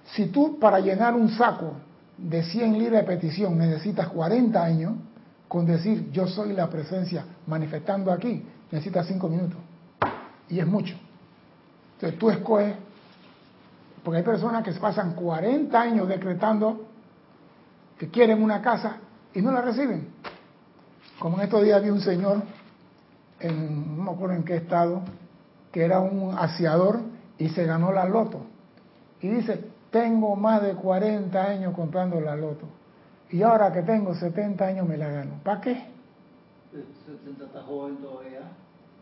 [0.05, 1.73] Si tú para llenar un saco
[2.17, 4.93] de 100 libras de petición necesitas 40 años,
[5.47, 9.59] con decir yo soy la presencia manifestando aquí, necesitas 5 minutos.
[10.49, 10.95] Y es mucho.
[11.93, 12.73] Entonces tú escoges,
[14.03, 16.87] porque hay personas que se pasan 40 años decretando
[18.01, 18.97] que quieren una casa
[19.31, 20.07] y no la reciben.
[21.19, 22.41] Como en estos días vi un señor,
[23.39, 25.03] en, no me acuerdo en qué estado,
[25.71, 27.01] que era un aseador
[27.37, 28.41] y se ganó la loto.
[29.21, 32.65] Y dice, tengo más de 40 años comprando la loto.
[33.29, 35.33] Y ahora que tengo 70 años me la gano.
[35.43, 35.85] ¿Para qué?
[37.05, 38.41] 70 está joven todavía.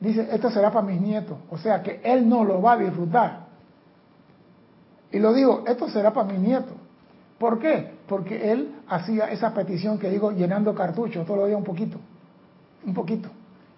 [0.01, 1.37] Dice, esto será para mis nietos.
[1.49, 3.45] O sea que él no lo va a disfrutar.
[5.09, 6.75] Y lo digo, esto será para mis nietos.
[7.37, 7.97] ¿Por qué?
[8.09, 11.99] Porque él hacía esa petición que digo, llenando cartuchos, todos los días un poquito,
[12.83, 13.29] un poquito.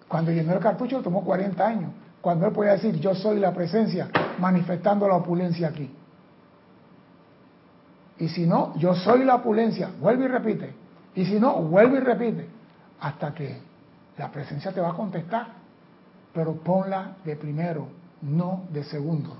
[0.08, 1.90] Cuando llenó el cartucho tomó 40 años,
[2.22, 5.90] cuando él podía decir, yo soy la presencia, manifestando la opulencia aquí.
[8.18, 10.74] Y si no, yo soy la opulencia, vuelve y repite.
[11.14, 12.46] Y si no, vuelve y repite.
[13.00, 13.58] Hasta que
[14.16, 15.48] la presencia te va a contestar.
[16.32, 17.88] Pero ponla de primero,
[18.22, 19.36] no de segundo.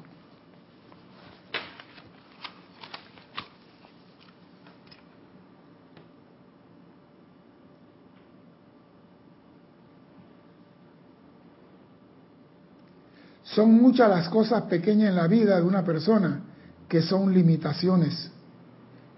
[13.55, 16.41] Son muchas las cosas pequeñas en la vida de una persona
[16.89, 18.31] que son limitaciones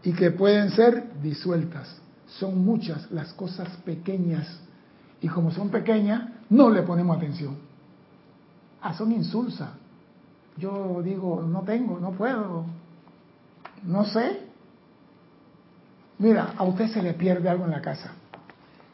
[0.03, 1.97] y que pueden ser disueltas.
[2.27, 4.61] Son muchas las cosas pequeñas
[5.21, 7.57] y como son pequeñas no le ponemos atención.
[8.83, 9.71] Ah, son insulsas.
[10.57, 12.67] Yo digo, no tengo, no puedo,
[13.85, 14.41] no sé.
[16.19, 18.13] Mira, a usted se le pierde algo en la casa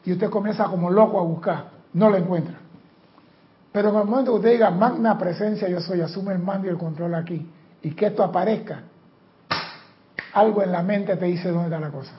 [0.05, 2.60] y usted comienza como loco a buscar, no lo encuentra.
[3.71, 6.71] Pero en el momento que usted diga, magna presencia yo soy, asume el mando y
[6.71, 7.49] el control aquí,
[7.81, 8.83] y que esto aparezca,
[10.33, 12.13] algo en la mente te dice dónde está la cosa.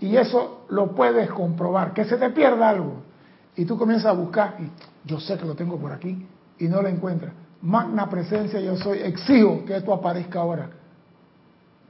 [0.00, 3.02] Y eso lo puedes comprobar, que se te pierda algo.
[3.54, 4.70] Y tú comienzas a buscar, y
[5.08, 6.26] yo sé que lo tengo por aquí,
[6.58, 7.32] y no lo encuentras.
[7.62, 10.70] Magna presencia yo soy, exijo que esto aparezca ahora.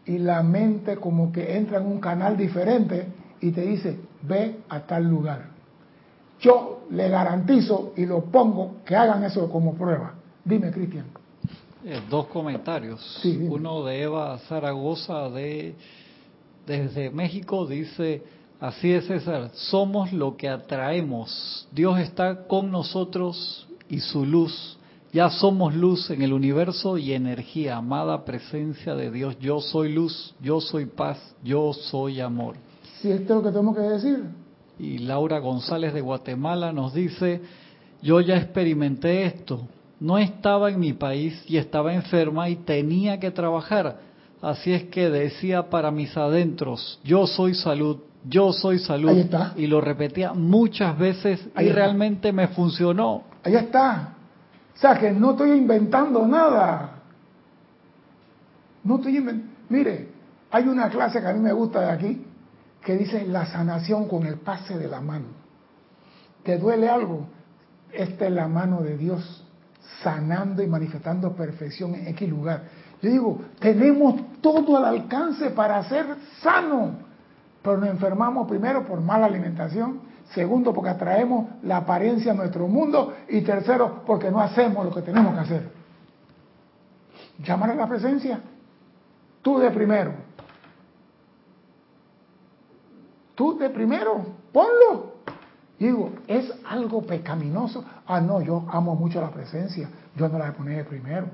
[0.04, 3.06] Y la mente como que entra en un canal diferente
[3.40, 5.59] y te dice, ve a tal lugar.
[6.40, 10.14] Yo le garantizo y lo pongo que hagan eso como prueba.
[10.44, 11.06] Dime, Cristian.
[11.84, 13.22] Eh, dos comentarios.
[13.48, 15.74] Uno de Eva Zaragoza de
[16.66, 18.22] desde México dice,
[18.60, 21.66] así es César, somos lo que atraemos.
[21.72, 24.76] Dios está con nosotros y su luz.
[25.12, 29.36] Ya somos luz en el universo y energía, amada presencia de Dios.
[29.40, 32.54] Yo soy luz, yo soy paz, yo soy amor.
[33.00, 34.24] Si esto es lo que tenemos que decir.
[34.80, 37.42] Y Laura González de Guatemala nos dice,
[38.00, 39.68] yo ya experimenté esto,
[40.00, 43.98] no estaba en mi país y estaba enferma y tenía que trabajar.
[44.40, 49.10] Así es que decía para mis adentros, yo soy salud, yo soy salud.
[49.10, 49.52] Ahí está.
[49.54, 53.24] Y lo repetía muchas veces y realmente me funcionó.
[53.44, 54.14] Ahí está.
[54.74, 57.02] O sea que no estoy inventando nada.
[58.82, 59.52] No estoy inventando.
[59.68, 60.08] Mire,
[60.50, 62.26] hay una clase que a mí me gusta de aquí,
[62.84, 65.26] que dice la sanación con el pase de la mano.
[66.42, 67.26] ¿Te duele algo?
[67.92, 69.44] Esta es la mano de Dios
[70.02, 72.62] sanando y manifestando perfección en X lugar.
[73.02, 76.06] Yo digo, tenemos todo al alcance para ser
[76.42, 76.92] sano,
[77.62, 80.00] pero nos enfermamos primero por mala alimentación,
[80.34, 85.02] segundo porque atraemos la apariencia a nuestro mundo y tercero porque no hacemos lo que
[85.02, 85.70] tenemos que hacer.
[87.42, 88.40] Llámale a la presencia.
[89.42, 90.12] Tú de primero.
[93.40, 94.22] Tú de primero.
[94.52, 95.14] Ponlo.
[95.78, 97.82] Digo, ¿es algo pecaminoso?
[98.06, 99.88] Ah, no, yo amo mucho la presencia.
[100.14, 101.26] Yo no la voy de primero.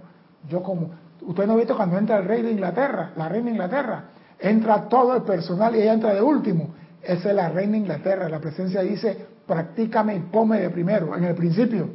[0.48, 0.90] Yo como...
[1.22, 4.04] Usted no ha visto cuando entra el rey de Inglaterra, la reina de Inglaterra.
[4.38, 6.76] Entra todo el personal y ella entra de último.
[7.02, 8.28] Esa es la reina de Inglaterra.
[8.28, 11.88] La presencia dice, practícame y ponme de primero, en el principio.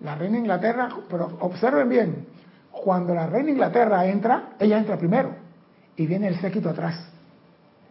[0.00, 2.26] La reina de Inglaterra, pero observen bien,
[2.70, 5.34] cuando la reina de Inglaterra entra, ella entra primero
[5.96, 7.10] y viene el séquito atrás.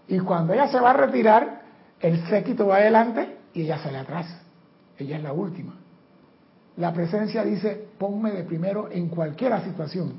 [0.10, 1.62] Y cuando ella se va a retirar,
[2.00, 4.26] el séquito va adelante y ella sale atrás.
[4.98, 5.76] Ella es la última.
[6.78, 10.14] La presencia dice, ponme de primero en cualquier situación,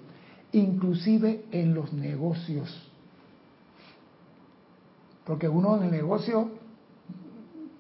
[0.53, 2.89] inclusive en los negocios.
[5.25, 6.51] Porque uno en el negocio,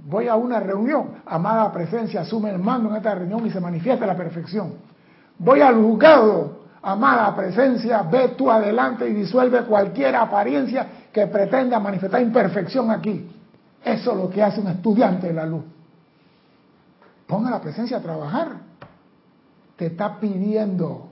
[0.04, 4.04] voy a una reunión, amada presencia, asume el mando en esta reunión y se manifiesta
[4.04, 4.74] la perfección.
[5.38, 12.22] Voy al juzgado, amada presencia, ve tú adelante y disuelve cualquier apariencia que pretenda manifestar
[12.22, 13.28] imperfección aquí.
[13.84, 15.64] Eso es lo que hace un estudiante de la luz.
[17.26, 18.48] Ponga la presencia a trabajar.
[19.76, 21.08] Te está pidiendo,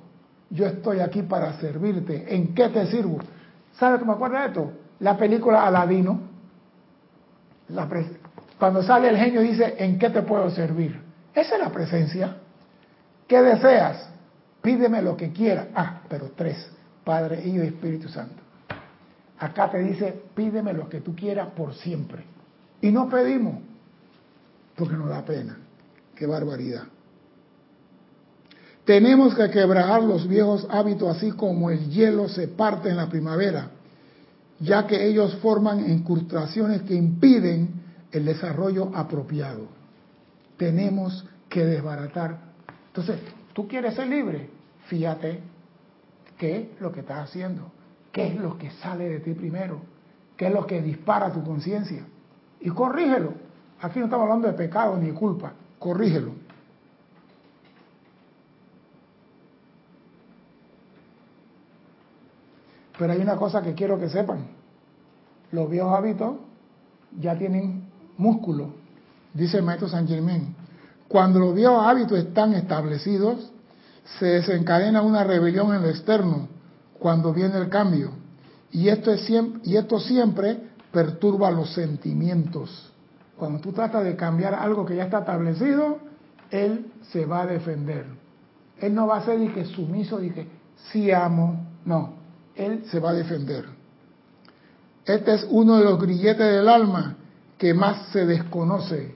[0.50, 2.34] yo estoy aquí para servirte.
[2.34, 3.18] ¿En qué te sirvo?
[3.78, 4.72] ¿Sabes que me acuerdo de esto?
[5.00, 6.20] La película Aladino.
[7.68, 7.86] La
[8.58, 11.00] cuando sale el genio dice, ¿en qué te puedo servir?
[11.34, 12.36] Esa es la presencia.
[13.28, 14.08] ¿Qué deseas?
[14.68, 15.68] Pídeme lo que quieras.
[15.74, 16.68] Ah, pero tres.
[17.02, 18.42] Padre, Hijo y Espíritu Santo.
[19.38, 22.22] Acá te dice, pídeme lo que tú quieras por siempre.
[22.82, 23.62] Y no pedimos,
[24.76, 25.56] porque nos da pena.
[26.14, 26.82] Qué barbaridad.
[28.84, 33.70] Tenemos que quebrar los viejos hábitos así como el hielo se parte en la primavera,
[34.60, 37.70] ya que ellos forman incrustaciones que impiden
[38.12, 39.66] el desarrollo apropiado.
[40.58, 42.38] Tenemos que desbaratar.
[42.88, 43.18] Entonces,
[43.54, 44.57] ¿tú quieres ser libre?
[44.89, 45.41] Fíjate
[46.39, 47.70] qué es lo que estás haciendo,
[48.11, 49.80] qué es lo que sale de ti primero,
[50.34, 52.07] qué es lo que dispara tu conciencia
[52.61, 53.34] y corrígelo.
[53.82, 56.32] Aquí no estamos hablando de pecado ni de culpa, corrígelo.
[62.99, 64.47] Pero hay una cosa que quiero que sepan.
[65.53, 66.36] Los viejos hábitos
[67.20, 67.84] ya tienen
[68.16, 68.70] músculo,
[69.34, 70.55] dice el maestro San Germán.
[71.09, 73.53] Cuando los viejos hábitos están establecidos,
[74.18, 76.48] se desencadena una rebelión en lo externo
[76.98, 78.12] cuando viene el cambio.
[78.70, 80.59] Y esto, es siempre, y esto siempre
[80.92, 82.92] perturba los sentimientos.
[83.36, 85.98] Cuando tú tratas de cambiar algo que ya está establecido,
[86.50, 88.06] él se va a defender.
[88.80, 90.48] Él no va a ser que sumiso, que
[90.90, 92.14] sí amo, no,
[92.54, 93.64] él se va a defender.
[95.04, 97.16] Este es uno de los grilletes del alma
[97.56, 99.14] que más se desconoce.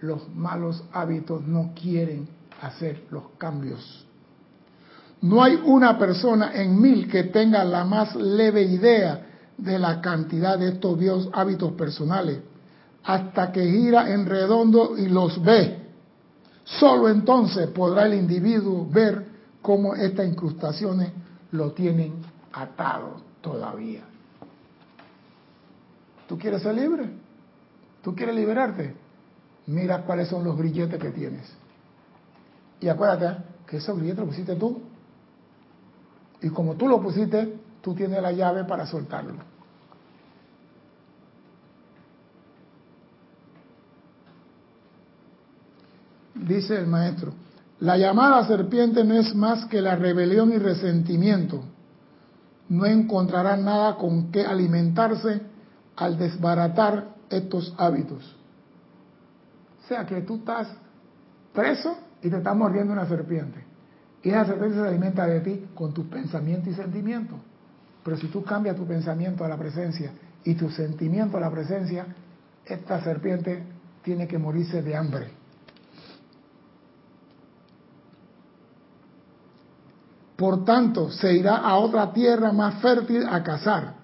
[0.00, 2.28] Los malos hábitos no quieren
[2.62, 4.07] hacer los cambios.
[5.20, 10.58] No hay una persona en mil que tenga la más leve idea de la cantidad
[10.58, 12.38] de estos viejos hábitos personales,
[13.02, 15.78] hasta que gira en redondo y los ve.
[16.64, 19.26] Solo entonces podrá el individuo ver
[19.62, 21.10] cómo estas incrustaciones
[21.50, 22.14] lo tienen
[22.52, 24.02] atado todavía.
[26.28, 27.08] ¿Tú quieres ser libre?
[28.02, 28.94] ¿Tú quieres liberarte?
[29.66, 31.50] Mira cuáles son los grilletes que tienes.
[32.80, 34.80] Y acuérdate que esos grilletes los pusiste tú.
[36.42, 39.34] Y como tú lo pusiste, tú tienes la llave para soltarlo.
[46.34, 47.32] Dice el maestro,
[47.80, 51.62] la llamada serpiente no es más que la rebelión y resentimiento.
[52.68, 55.42] No encontrará nada con qué alimentarse
[55.96, 58.36] al desbaratar estos hábitos.
[59.84, 60.68] O sea que tú estás
[61.52, 63.67] preso y te está mordiendo una serpiente.
[64.22, 67.38] Y esa serpiente se alimenta de ti con tus pensamientos y sentimientos.
[68.02, 70.12] Pero si tú cambias tu pensamiento a la presencia
[70.44, 72.06] y tu sentimiento a la presencia,
[72.64, 73.62] esta serpiente
[74.02, 75.30] tiene que morirse de hambre.
[80.36, 83.94] Por tanto, se irá a otra tierra más fértil a cazar.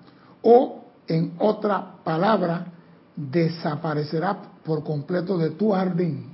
[0.42, 2.66] O, en otra palabra,
[3.14, 6.33] desaparecerá por completo de tu jardín.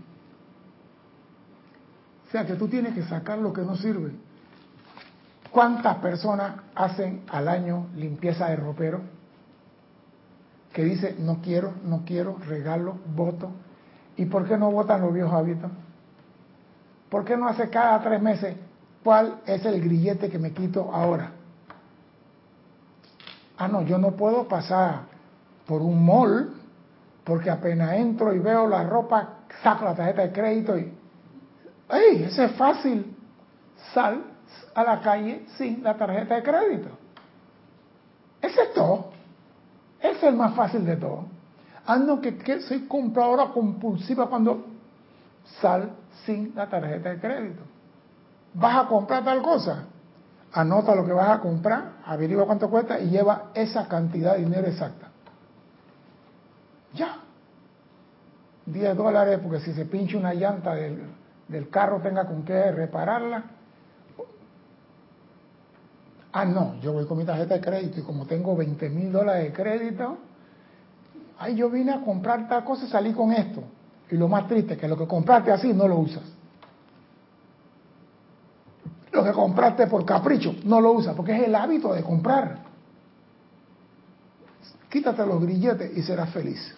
[2.31, 4.13] O sea que tú tienes que sacar lo que no sirve.
[5.51, 9.01] ¿Cuántas personas hacen al año limpieza de ropero?
[10.73, 13.51] Que dice, no quiero, no quiero, regalo, voto.
[14.17, 15.73] ¿Y por qué no votan los viejos hábitos?
[17.09, 18.57] ¿Por qué no hace cada tres meses?
[19.03, 21.33] ¿Cuál es el grillete que me quito ahora?
[23.59, 25.01] Ah, no, yo no puedo pasar
[25.67, 26.55] por un mall
[27.25, 31.00] porque apenas entro y veo la ropa, saco la tarjeta de crédito y...
[31.91, 32.25] ¡Ey!
[32.25, 33.17] Eso es fácil.
[33.93, 34.23] Sal
[34.75, 36.89] a la calle sin la tarjeta de crédito.
[38.41, 39.11] Ese es todo.
[40.01, 41.27] Ese es el más fácil de todo.
[41.99, 44.65] No, que, que soy compradora compulsiva cuando
[45.61, 45.91] sal
[46.25, 47.63] sin la tarjeta de crédito.
[48.55, 49.85] ¿Vas a comprar tal cosa?
[50.53, 54.67] Anota lo que vas a comprar, averigua cuánto cuesta y lleva esa cantidad de dinero
[54.67, 55.09] exacta.
[56.95, 57.19] Ya.
[58.67, 61.03] 10 dólares porque si se pincha una llanta del,
[61.51, 63.45] del carro tenga con qué repararla.
[66.33, 69.45] Ah, no, yo voy con mi tarjeta de crédito y como tengo 20 mil dólares
[69.45, 70.17] de crédito,
[71.39, 73.65] ay, yo vine a comprar tal cosa y salí con esto.
[74.11, 76.23] Y lo más triste es que lo que compraste así no lo usas.
[79.11, 82.59] Lo que compraste por capricho no lo usas, porque es el hábito de comprar.
[84.89, 86.77] Quítate los grilletes y serás feliz.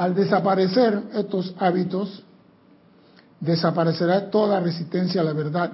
[0.00, 2.22] Al desaparecer estos hábitos,
[3.38, 5.72] desaparecerá toda resistencia a la verdad.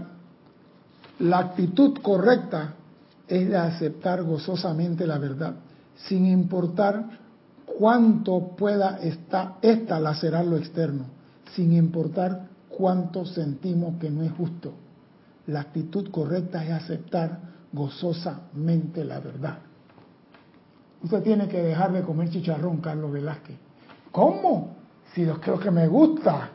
[1.21, 2.75] La actitud correcta
[3.29, 5.55] es de aceptar gozosamente la verdad,
[6.09, 7.05] sin importar
[7.79, 11.05] cuánto pueda esta, esta lacerar lo externo,
[11.55, 14.73] sin importar cuánto sentimos que no es justo.
[15.47, 17.39] La actitud correcta es aceptar
[17.73, 19.59] gozosamente la verdad.
[21.05, 23.66] Usted tiene que dejar de comer chicharrón, Carlos Velázquez.
[24.17, 24.75] ¿Cómo?
[25.13, 26.49] Si yo creo que me gusta.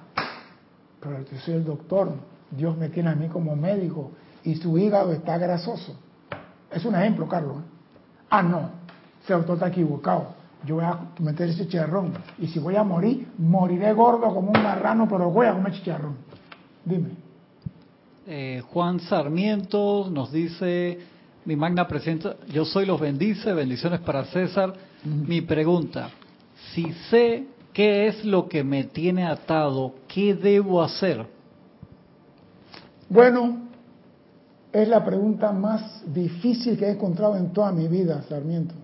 [1.00, 2.12] Pero yo soy el doctor.
[2.50, 5.96] Dios me tiene a mí como médico y su hígado está grasoso.
[6.72, 7.58] Es un ejemplo, Carlos.
[8.32, 8.72] Ah, no.
[9.24, 10.34] Ese doctor está equivocado.
[10.66, 12.14] Yo voy a meter ese chicharrón.
[12.40, 16.16] Y si voy a morir, moriré gordo como un marrano, pero voy a comer chicharrón.
[16.84, 17.10] Dime.
[18.26, 20.98] Eh, Juan Sarmiento nos dice,
[21.46, 24.74] mi magna presencia, yo soy los bendice, bendiciones para César.
[25.04, 26.10] Mi pregunta,
[26.74, 31.26] si sé qué es lo que me tiene atado, ¿qué debo hacer?
[33.10, 33.58] Bueno,
[34.72, 38.76] es la pregunta más difícil que he encontrado en toda mi vida, Sarmiento.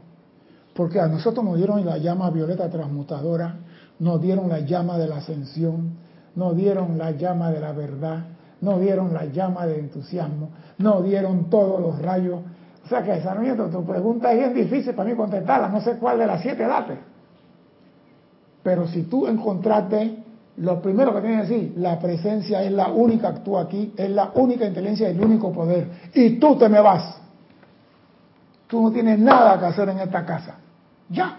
[0.73, 3.55] Porque a nosotros nos dieron la llama violeta transmutadora,
[3.99, 5.93] nos dieron la llama de la ascensión,
[6.35, 8.25] nos dieron la llama de la verdad,
[8.61, 12.41] nos dieron la llama de entusiasmo, nos dieron todos los rayos.
[12.85, 16.19] O sea que, Sarmiento, tu pregunta es bien difícil para mí contestarla, no sé cuál
[16.19, 17.16] de las siete date.
[18.67, 20.25] Pero si tú encontraste,
[20.57, 24.31] lo primero que tienes que decir, la presencia es la única actúa aquí, es la
[24.35, 26.09] única inteligencia el único poder.
[26.13, 27.17] Y tú te me vas.
[28.67, 30.55] Tú no tienes nada que hacer en esta casa.
[31.07, 31.37] Ya.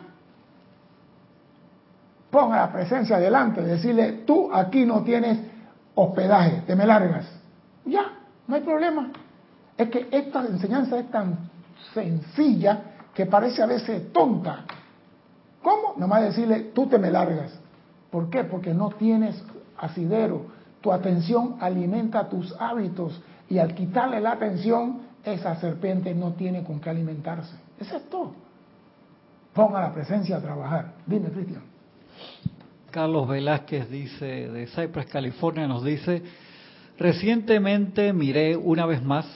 [2.31, 5.39] Ponga la presencia delante, decirle, tú aquí no tienes
[5.97, 7.27] hospedaje, te me largas.
[7.85, 8.11] Ya,
[8.47, 9.11] no hay problema.
[9.77, 11.51] Es que esta enseñanza es tan
[11.93, 12.81] sencilla
[13.13, 14.65] que parece a veces tonta.
[15.69, 15.93] ¿Cómo?
[15.99, 17.53] Nomás decirle, tú te me largas.
[18.11, 18.43] ¿Por qué?
[18.43, 19.45] Porque no tienes
[19.77, 20.47] asidero.
[20.81, 26.81] Tu atención alimenta tus hábitos y al quitarle la atención, esa serpiente no tiene con
[26.81, 27.55] qué alimentarse.
[27.79, 28.33] Es todo.
[29.53, 30.95] Ponga la presencia a trabajar.
[31.07, 31.65] Dime, Cristian.
[32.91, 36.23] Carlos Velázquez dice, de Cypress, California, nos dice,
[36.97, 39.27] recientemente miré una vez más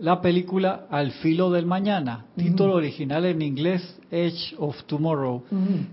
[0.00, 5.42] la película Al filo del mañana, título original en inglés Edge of Tomorrow,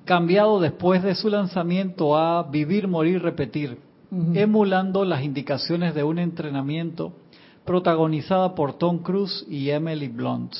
[0.05, 3.77] cambiado después de su lanzamiento a Vivir, Morir, Repetir,
[4.33, 7.13] emulando las indicaciones de un entrenamiento
[7.65, 10.53] protagonizada por Tom Cruise y Emily Blunt,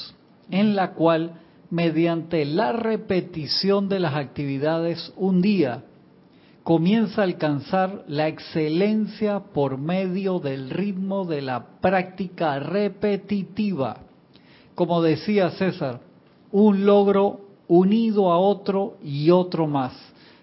[0.49, 1.39] en la cual,
[1.69, 5.83] mediante la repetición de las actividades un día,
[6.65, 13.97] comienza a alcanzar la excelencia por medio del ritmo de la práctica repetitiva.
[14.73, 16.01] Como decía César,
[16.51, 19.93] un logro unido a otro y otro más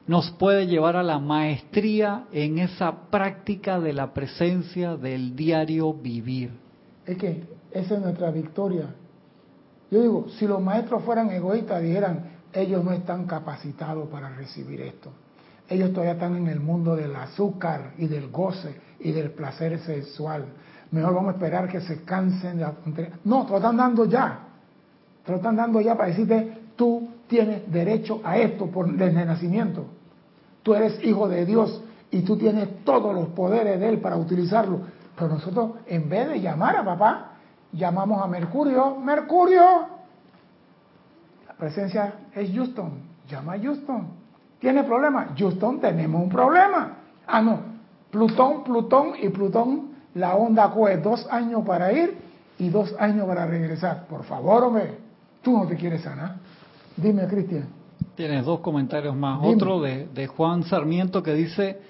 [0.07, 6.53] nos puede llevar a la maestría en esa práctica de la presencia del diario vivir.
[7.05, 7.43] Es que
[7.73, 8.95] esa es nuestra victoria.
[9.91, 15.11] Yo digo, si los maestros fueran egoístas, dijeran, ellos no están capacitados para recibir esto
[15.69, 20.47] ellos todavía están en el mundo del azúcar y del goce y del placer sexual.
[20.91, 22.75] Mejor vamos a esperar que se cansen de la
[23.25, 24.41] No, te lo están dando ya.
[25.25, 29.87] Te lo están dando ya para decirte, tú tienes derecho a esto por, desde nacimiento.
[30.63, 34.81] Tú eres hijo de Dios y tú tienes todos los poderes de Él para utilizarlo.
[35.17, 37.33] Pero nosotros, en vez de llamar a papá,
[37.73, 38.97] llamamos a Mercurio.
[38.97, 39.87] Mercurio,
[41.59, 44.22] presencia es Houston, llama a Houston.
[44.63, 45.35] ¿Tiene problema?
[45.37, 46.99] Houston, tenemos un problema.
[47.27, 47.59] Ah, no,
[48.13, 52.17] Plutón, Plutón y Plutón, la onda coge dos años para ir
[52.61, 54.07] y dos años para regresar.
[54.07, 54.99] Por favor, hombre,
[55.43, 56.37] tú no te quieres sanar.
[56.97, 57.67] Dime, Cristian.
[58.15, 59.41] Tienes dos comentarios más.
[59.43, 61.81] Otro de, de, Juan Sarmiento que dice,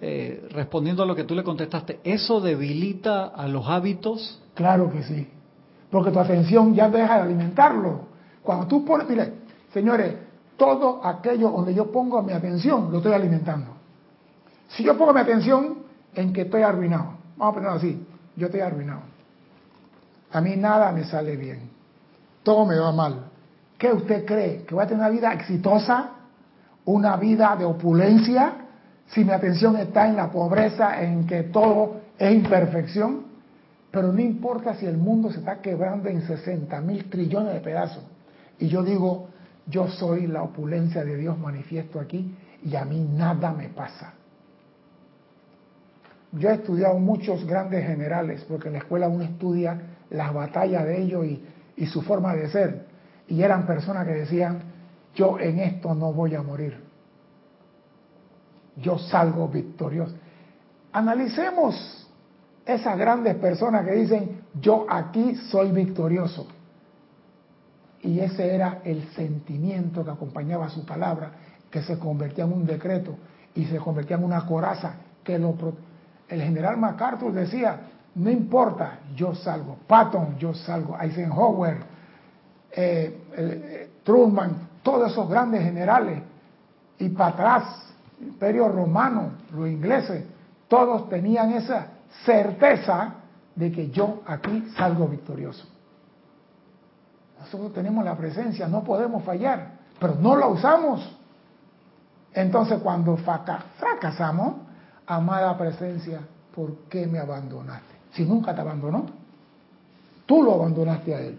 [0.00, 4.40] eh, respondiendo a lo que tú le contestaste, ¿eso debilita a los hábitos?
[4.54, 5.28] Claro que sí,
[5.90, 8.06] porque tu atención ya deja de alimentarlo.
[8.42, 9.34] Cuando tú pones, mire,
[9.74, 10.23] señores,
[10.56, 13.72] todo aquello donde yo pongo mi atención, lo estoy alimentando.
[14.68, 15.78] Si yo pongo mi atención
[16.14, 19.02] en que estoy arruinado, vamos a ponerlo así, yo estoy arruinado.
[20.32, 21.70] A mí nada me sale bien,
[22.42, 23.26] todo me va mal.
[23.78, 24.64] ¿Qué usted cree?
[24.64, 26.10] ¿Que voy a tener una vida exitosa?
[26.84, 28.54] ¿Una vida de opulencia?
[29.08, 33.24] Si mi atención está en la pobreza, en que todo es imperfección.
[33.90, 38.02] Pero no importa si el mundo se está quebrando en 60 mil trillones de pedazos.
[38.58, 39.28] Y yo digo,
[39.66, 44.14] yo soy la opulencia de Dios manifiesto aquí y a mí nada me pasa.
[46.32, 51.02] Yo he estudiado muchos grandes generales, porque en la escuela uno estudia las batallas de
[51.02, 51.24] ellos
[51.76, 52.86] y, su forma de ser.
[53.28, 54.62] Y eran personas que decían,
[55.14, 56.82] yo en esto no voy a morir.
[58.76, 60.14] Yo salgo victorioso.
[60.92, 62.08] Analicemos
[62.66, 66.48] esas grandes personas que dicen, yo aquí soy victorioso.
[68.04, 71.30] Y ese era el sentimiento que acompañaba su palabra,
[71.70, 73.16] que se convertía en un decreto
[73.54, 77.80] y se convertía en una coraza que el general MacArthur decía,
[78.14, 79.78] no importa, yo salgo.
[79.86, 80.98] Patton, yo salgo.
[81.00, 81.78] Eisenhower,
[82.72, 86.20] eh, eh, Truman, todos esos grandes generales,
[86.98, 90.24] y para atrás, Imperio Romano, los ingleses,
[90.68, 91.86] todos tenían esa
[92.24, 93.14] certeza
[93.56, 95.73] de que yo aquí salgo victorioso.
[97.40, 101.16] Nosotros tenemos la presencia, no podemos fallar, pero no la usamos.
[102.32, 104.54] Entonces cuando fracasamos,
[105.06, 106.20] amada presencia,
[106.54, 107.94] ¿por qué me abandonaste?
[108.12, 109.06] Si nunca te abandonó,
[110.26, 111.38] tú lo abandonaste a él.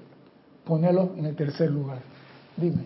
[0.64, 2.00] Ponelo en el tercer lugar.
[2.56, 2.86] Dime.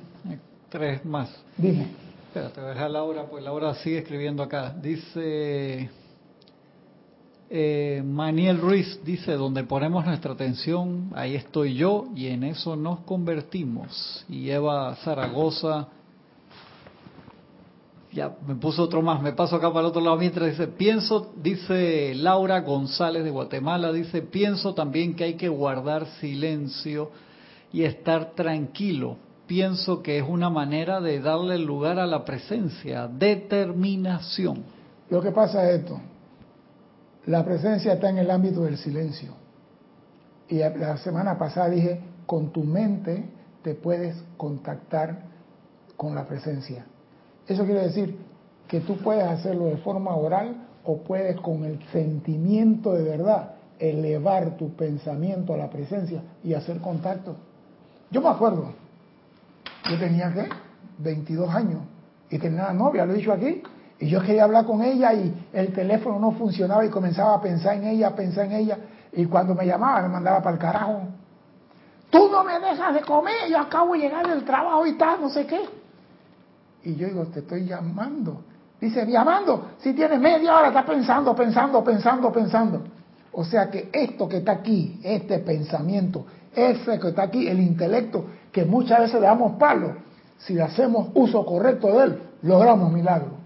[0.69, 1.29] Tres más.
[1.57, 1.87] Dime.
[2.27, 4.71] Espérate, voy a dejar Laura, pues Laura sigue escribiendo acá.
[4.79, 5.89] Dice
[7.49, 12.99] eh, Maniel Ruiz, dice, donde ponemos nuestra atención, ahí estoy yo y en eso nos
[13.01, 14.23] convertimos.
[14.29, 15.87] Y Eva Zaragoza,
[18.11, 21.31] ya me puso otro más, me paso acá para el otro lado mientras dice, pienso,
[21.41, 27.11] dice Laura González de Guatemala, dice, pienso también que hay que guardar silencio
[27.73, 29.17] y estar tranquilo.
[29.47, 34.63] Pienso que es una manera de darle lugar a la presencia, determinación.
[35.09, 35.99] Lo que pasa es esto,
[37.29, 39.33] la presencia está en el ámbito del silencio.
[40.47, 43.23] Y la semana pasada dije, con tu mente
[43.61, 45.25] te puedes contactar
[45.95, 46.85] con la presencia.
[47.47, 48.17] Eso quiere decir
[48.67, 54.57] que tú puedes hacerlo de forma oral o puedes con el sentimiento de verdad elevar
[54.57, 57.35] tu pensamiento a la presencia y hacer contacto.
[58.09, 58.73] Yo me acuerdo,
[59.87, 60.49] yo tenía que
[60.97, 61.81] 22 años
[62.31, 63.61] y tenía una novia, lo he dicho aquí,
[63.99, 67.75] y yo quería hablar con ella y el teléfono no funcionaba y comenzaba a pensar
[67.75, 68.77] en ella, a pensar en ella,
[69.11, 71.01] y cuando me llamaba me mandaba para el carajo.
[72.09, 75.29] Tú no me dejas de comer, yo acabo de llegar del trabajo y tal, no
[75.29, 75.59] sé qué.
[76.83, 78.41] Y yo digo, te estoy llamando.
[78.79, 82.83] Dice, llamando, si tienes media hora, está pensando, pensando, pensando, pensando.
[83.33, 86.25] O sea que esto que está aquí, este pensamiento,
[86.55, 89.97] ese que está aquí, el intelecto, que muchas veces le damos palo,
[90.37, 93.38] si hacemos uso correcto de él, logramos milagro.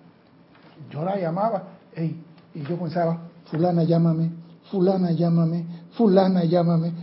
[0.93, 1.63] Yo la llamaba,
[1.97, 4.29] y yo pensaba, fulana llámame,
[4.69, 5.65] fulana llámame,
[5.97, 6.93] fulana llámame,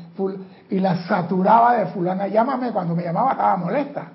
[0.70, 4.12] y la saturaba de fulana llámame, cuando me llamaba estaba molesta.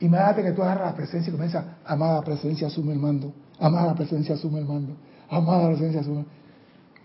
[0.00, 4.34] Imagínate que tú agarras la presencia y comienzas, amada presencia, asume el mando, amada presencia,
[4.34, 4.96] asume el mando,
[5.28, 6.40] amada presencia, asume el mando.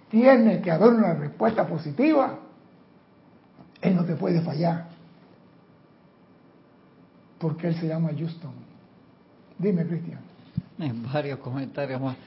[0.09, 2.39] Tiene que haber una respuesta positiva.
[3.81, 4.85] Él no te puede fallar.
[7.39, 8.53] Porque Él se llama Houston.
[9.59, 10.34] Dime, Cristian.
[10.77, 12.17] En varios comentarios más.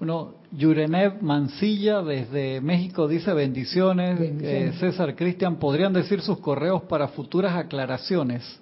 [0.00, 4.18] Uno, Yurenev Mancilla desde México dice bendiciones.
[4.20, 8.58] Eh, César Cristian, ¿podrían decir sus correos para futuras aclaraciones?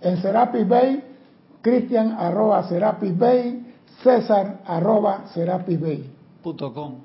[0.00, 1.02] En Serapis Bay,
[1.60, 6.10] Cristian arroba Serapis Bay, César arroba Serapis Bay.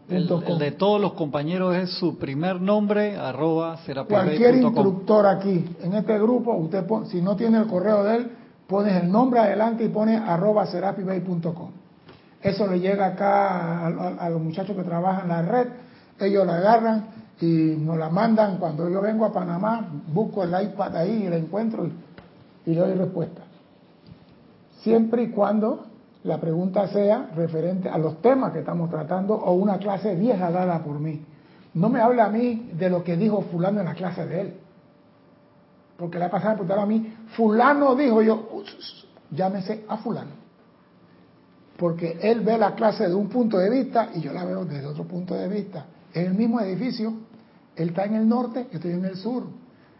[0.09, 3.77] El, de todos los compañeros es su primer nombre, arroba
[4.09, 8.31] Cualquier instructor aquí, en este grupo, usted si no tiene el correo de él,
[8.67, 11.71] pones el nombre adelante y pone arroba serapibay.com.
[12.41, 15.67] Eso le llega acá a, los muchachos que trabajan en la red,
[16.19, 17.05] ellos la agarran
[17.41, 21.37] y nos la mandan cuando yo vengo a Panamá, busco el iPad ahí y la
[21.37, 21.93] encuentro y,
[22.69, 23.41] y le doy respuesta.
[24.81, 25.85] Siempre y cuando
[26.23, 30.79] la pregunta sea referente a los temas que estamos tratando o una clase vieja dada
[30.79, 31.23] por mí.
[31.73, 34.53] No me hable a mí de lo que dijo fulano en la clase de él.
[35.97, 38.63] Porque la pasada me a mí, fulano dijo yo,
[39.31, 40.31] llámese a fulano.
[41.77, 44.85] Porque él ve la clase de un punto de vista y yo la veo desde
[44.85, 45.85] otro punto de vista.
[46.13, 47.13] Es el mismo edificio,
[47.75, 49.43] él está en el norte, yo estoy en el sur.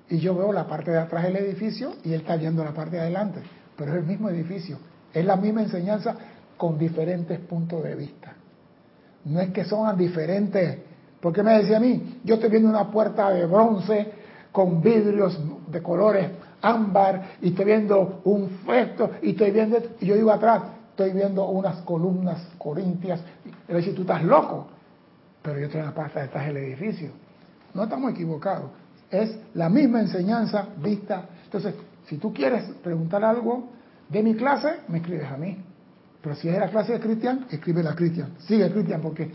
[0.10, 2.96] Y yo veo la parte de atrás del edificio y él está viendo la parte
[2.96, 3.42] de adelante.
[3.76, 4.80] Pero es el mismo edificio.
[5.14, 6.16] Es la misma enseñanza
[6.56, 8.34] con diferentes puntos de vista.
[9.26, 10.80] No es que son diferentes.
[11.20, 14.12] Porque me decía a mí, yo estoy viendo una puerta de bronce
[14.58, 16.32] con vidrios de colores
[16.64, 21.48] ámbar y estoy viendo un feto y estoy viendo, y yo digo atrás, estoy viendo
[21.48, 23.22] unas columnas corintias.
[23.68, 24.66] Le tú estás loco.
[25.44, 27.12] Pero yo la parte de atrás del edificio.
[27.76, 28.72] No estamos equivocados.
[29.12, 31.26] Es la misma enseñanza vista.
[31.44, 31.76] Entonces,
[32.08, 33.70] si tú quieres preguntar algo,
[34.10, 35.56] de mi clase, me escribes a mí.
[36.20, 38.34] Pero si es la clase de Cristian, escribe a Cristian.
[38.40, 39.30] Sigue Cristian porque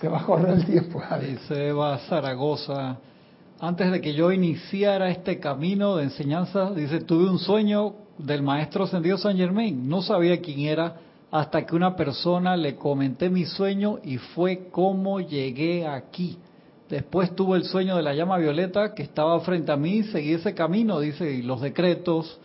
[0.00, 1.02] se va a correr el tiempo.
[1.20, 2.96] Dice Eva Zaragoza,
[3.62, 8.82] antes de que yo iniciara este camino de enseñanza, dice, tuve un sueño del maestro
[8.82, 9.88] ascendido San Germain.
[9.88, 10.96] No sabía quién era
[11.30, 16.38] hasta que una persona le comenté mi sueño y fue como llegué aquí.
[16.88, 20.54] Después tuve el sueño de la llama violeta que estaba frente a mí, seguí ese
[20.54, 22.40] camino, dice, y los decretos,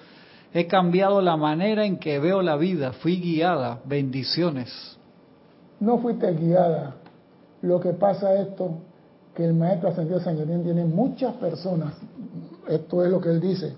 [0.53, 2.93] He cambiado la manera en que veo la vida.
[2.93, 3.81] Fui guiada.
[3.83, 4.97] Bendiciones.
[5.79, 6.95] No fuiste guiada.
[7.61, 8.77] Lo que pasa es esto,
[9.37, 11.93] que el maestro ascendido San Germán tiene muchas personas,
[12.67, 13.75] esto es lo que él dice,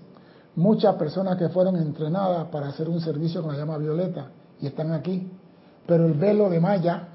[0.56, 4.90] muchas personas que fueron entrenadas para hacer un servicio con la llama violeta y están
[4.90, 5.30] aquí.
[5.86, 7.08] Pero el velo de Maya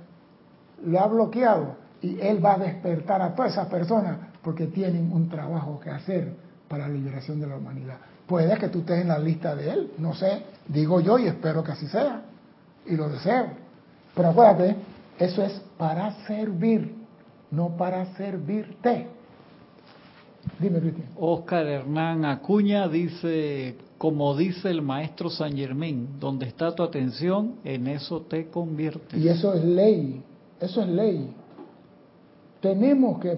[0.86, 5.28] lo ha bloqueado y él va a despertar a todas esas personas porque tienen un
[5.28, 6.36] trabajo que hacer
[6.68, 7.98] para la liberación de la humanidad.
[8.28, 11.64] Puede que tú estés en la lista de él, no sé, digo yo y espero
[11.64, 12.22] que así sea,
[12.86, 13.48] y lo deseo.
[14.14, 14.76] Pero acuérdate,
[15.18, 17.05] eso es para servir,
[17.52, 19.08] no para servirte.
[20.60, 21.08] Dime, Cristian.
[21.18, 27.88] Oscar Hernán Acuña dice, como dice el maestro San Germán, donde está tu atención, en
[27.88, 29.20] eso te conviertes.
[29.20, 30.24] Y eso es ley,
[30.60, 31.34] eso es ley.
[32.62, 33.38] Tenemos que,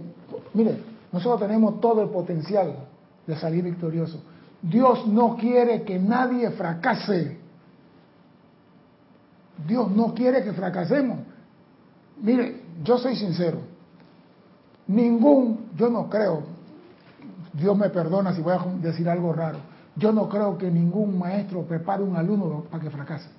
[0.53, 0.77] mire,
[1.11, 2.75] nosotros tenemos todo el potencial
[3.25, 4.19] de salir victorioso.
[4.61, 7.37] Dios no quiere que nadie fracase.
[9.67, 11.19] Dios no quiere que fracasemos.
[12.21, 13.76] Mire, yo soy sincero.
[14.87, 16.43] Ningún, yo no creo,
[17.53, 19.59] Dios me perdona si voy a decir algo raro,
[19.95, 23.29] yo no creo que ningún maestro prepare un alumno para que fracase.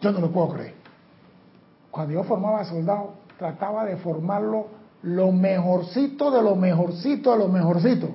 [0.00, 0.74] Yo no lo puedo creer.
[1.90, 4.66] Cuando yo formaba soldados, trataba de formarlo
[5.02, 8.08] lo mejorcito de lo mejorcito de lo mejorcito.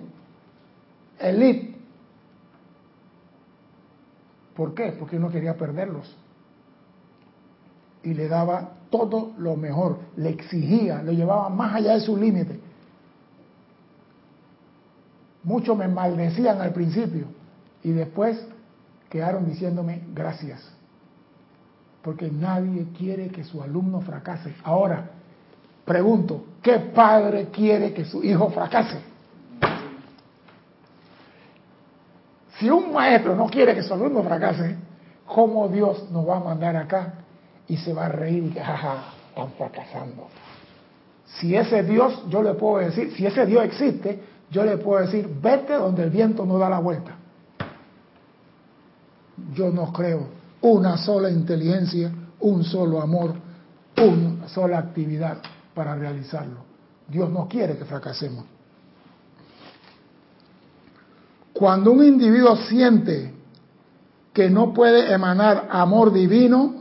[1.19, 1.71] Elite
[4.55, 4.91] ¿Por qué?
[4.91, 6.15] Porque no quería perderlos.
[8.03, 12.59] Y le daba todo lo mejor, le exigía, le llevaba más allá de su límite.
[15.43, 17.25] Muchos me maldecían al principio
[17.83, 18.45] y después
[19.09, 20.61] quedaron diciéndome gracias.
[22.03, 24.53] Porque nadie quiere que su alumno fracase.
[24.63, 25.09] Ahora,
[25.85, 28.99] pregunto, ¿qué padre quiere que su hijo fracase?
[32.59, 34.75] Si un maestro no quiere que su alumno fracase,
[35.25, 37.20] ¿cómo Dios nos va a mandar acá
[37.71, 40.27] y se va a reír jaja, están fracasando?
[41.25, 44.19] Si ese Dios, yo le puedo decir, si ese Dios existe,
[44.51, 47.15] yo le puedo decir, vete donde el viento no da la vuelta.
[49.55, 50.27] Yo no creo
[50.59, 52.11] una sola inteligencia,
[52.41, 53.35] un solo amor,
[53.95, 55.37] una sola actividad
[55.73, 56.57] para realizarlo.
[57.07, 58.43] Dios no quiere que fracasemos.
[61.53, 63.33] Cuando un individuo siente
[64.33, 66.80] que no puede emanar amor divino,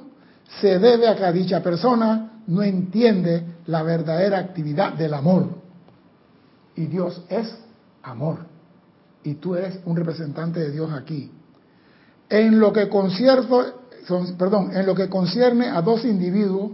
[0.58, 5.48] se debe a que dicha persona no entiende la verdadera actividad del amor.
[6.74, 7.54] Y Dios es
[8.02, 8.38] amor.
[9.22, 11.30] Y tú eres un representante de Dios aquí.
[12.28, 13.46] En lo que concierne,
[14.36, 16.72] perdón, en lo que concierne a dos individuos,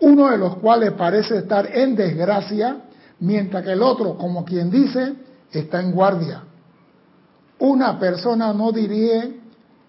[0.00, 2.82] uno de los cuales parece estar en desgracia,
[3.20, 5.14] mientras que el otro, como quien dice,
[5.52, 6.42] está en guardia.
[7.60, 9.38] Una persona no dirige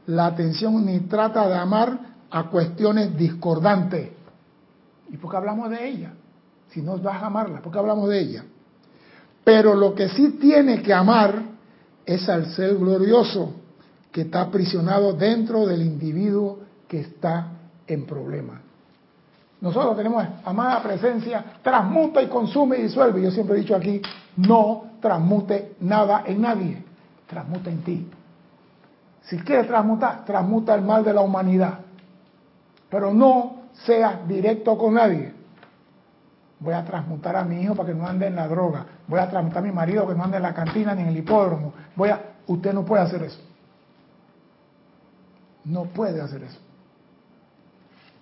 [0.06, 4.10] la atención ni trata de amar a cuestiones discordantes.
[5.10, 6.14] ¿Y por qué hablamos de ella?
[6.70, 8.44] Si no vas a amarla, ¿por qué hablamos de ella?
[9.44, 11.44] Pero lo que sí tiene que amar
[12.04, 13.54] es al ser glorioso
[14.12, 17.52] que está aprisionado dentro del individuo que está
[17.86, 18.62] en problema.
[19.62, 23.22] Nosotros tenemos amada presencia, transmuta y consume y disuelve.
[23.22, 24.02] Yo siempre he dicho aquí,
[24.38, 26.84] no transmute nada en nadie,
[27.28, 28.08] transmuta en ti.
[29.22, 31.83] Si quieres transmutar, transmuta el mal de la humanidad.
[32.94, 35.34] Pero no seas directo con nadie.
[36.60, 38.86] Voy a transmutar a mi hijo para que no ande en la droga.
[39.08, 41.18] Voy a transmutar a mi marido que no ande en la cantina ni en el
[41.18, 41.74] hipódromo.
[41.96, 42.22] Voy a...
[42.46, 43.40] Usted no puede hacer eso.
[45.66, 46.60] No puede hacer eso.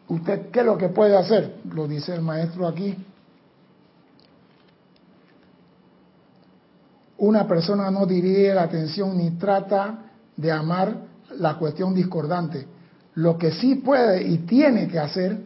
[0.07, 1.57] ¿Usted qué es lo que puede hacer?
[1.65, 2.95] Lo dice el maestro aquí.
[7.17, 10.95] Una persona no dirige la atención ni trata de amar
[11.31, 12.79] la cuestión discordante.
[13.15, 15.37] Lo que sí puede y tiene que hacer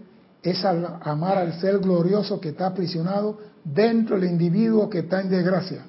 [0.43, 5.86] es amar al ser glorioso que está aprisionado dentro del individuo que está en desgracia.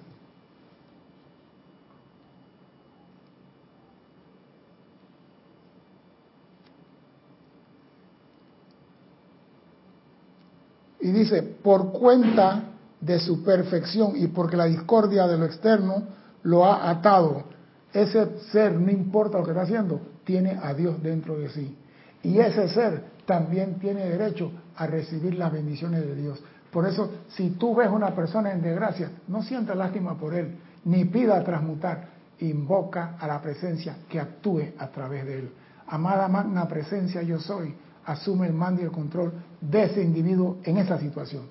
[11.01, 12.65] Y dice, por cuenta
[13.01, 16.03] de su perfección y porque la discordia de lo externo
[16.43, 17.45] lo ha atado.
[17.93, 21.75] Ese ser, no importa lo que está haciendo, tiene a Dios dentro de sí.
[22.23, 26.43] Y ese ser también tiene derecho a recibir las bendiciones de Dios.
[26.71, 31.05] Por eso, si tú ves una persona en desgracia, no sientas lástima por él, ni
[31.07, 32.09] pida transmutar,
[32.41, 35.51] invoca a la presencia que actúe a través de él.
[35.87, 37.75] Amada magna presencia yo soy,
[38.05, 41.45] asume el mando y el control de ese individuo en esa situación.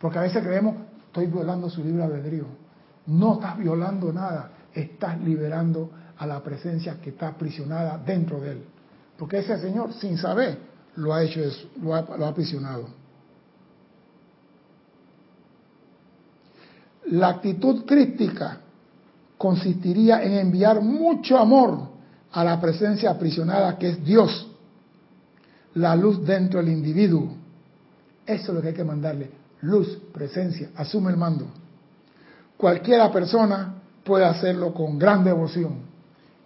[0.00, 0.74] Porque a veces creemos,
[1.06, 2.46] estoy violando su libre albedrío.
[3.06, 5.90] No estás violando nada, estás liberando
[6.22, 8.62] a la presencia que está aprisionada dentro de él.
[9.18, 10.56] Porque ese Señor, sin saber,
[10.94, 12.86] lo ha hecho eso, lo ha, lo ha aprisionado.
[17.06, 18.60] La actitud crítica
[19.36, 21.88] consistiría en enviar mucho amor
[22.30, 24.48] a la presencia aprisionada que es Dios
[25.74, 27.34] la luz dentro del individuo.
[28.24, 29.28] Eso es lo que hay que mandarle.
[29.62, 31.46] Luz, presencia, asume el mando.
[32.56, 35.91] Cualquiera persona puede hacerlo con gran devoción.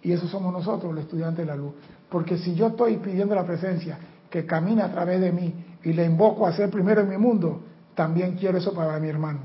[0.07, 1.73] Y eso somos nosotros, los estudiantes de la luz.
[2.09, 3.97] Porque si yo estoy pidiendo la presencia
[4.29, 5.53] que camine a través de mí
[5.83, 7.61] y le invoco a ser primero en mi mundo,
[7.93, 9.39] también quiero eso para mi hermano.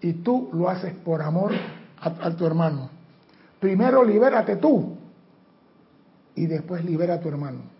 [0.00, 1.52] Y tú lo haces por amor
[2.00, 2.90] a, a tu hermano.
[3.60, 4.96] Primero libérate tú
[6.34, 7.74] y después libera a tu hermano.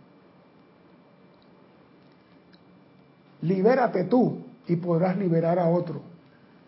[3.45, 6.01] libérate tú y podrás liberar a otro.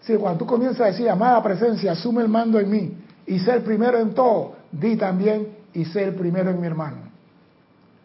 [0.01, 2.93] Si cuando tú comienzas a decir, amada presencia, asume el mando en mí
[3.27, 6.99] y sé el primero en todo, di también y sé el primero en mi hermano.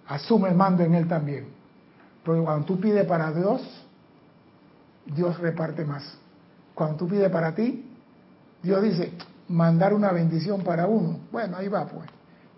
[0.08, 1.48] Asume el mando en él también.
[2.24, 3.62] Porque cuando tú pides para Dios,
[5.06, 6.18] Dios reparte más.
[6.74, 7.90] Cuando tú pides para ti,
[8.62, 9.12] Dios dice,
[9.48, 11.20] mandar una bendición para uno.
[11.32, 12.08] Bueno, ahí va pues.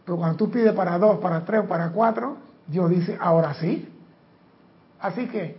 [0.06, 2.38] Pero cuando tú pides para dos, para tres o para cuatro,
[2.68, 3.88] Dios dice, ahora sí.
[5.00, 5.58] Así que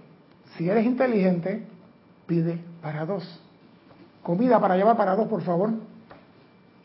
[0.57, 1.67] si eres inteligente,
[2.27, 3.41] pide para dos.
[4.23, 5.71] Comida para llevar para dos, por favor.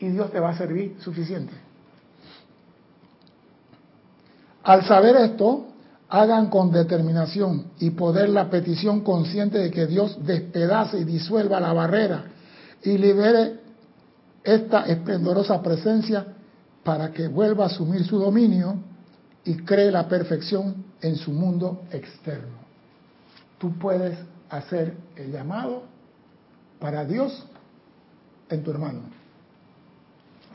[0.00, 1.52] Y Dios te va a servir suficiente.
[4.64, 5.68] Al saber esto,
[6.08, 11.72] hagan con determinación y poder la petición consciente de que Dios despedace y disuelva la
[11.72, 12.24] barrera
[12.82, 13.60] y libere
[14.42, 16.26] esta esplendorosa presencia
[16.82, 18.76] para que vuelva a asumir su dominio
[19.44, 22.60] y cree la perfección en su mundo externo
[23.60, 25.82] tú puedes hacer el llamado
[26.80, 27.46] para Dios
[28.48, 29.02] en tu hermano.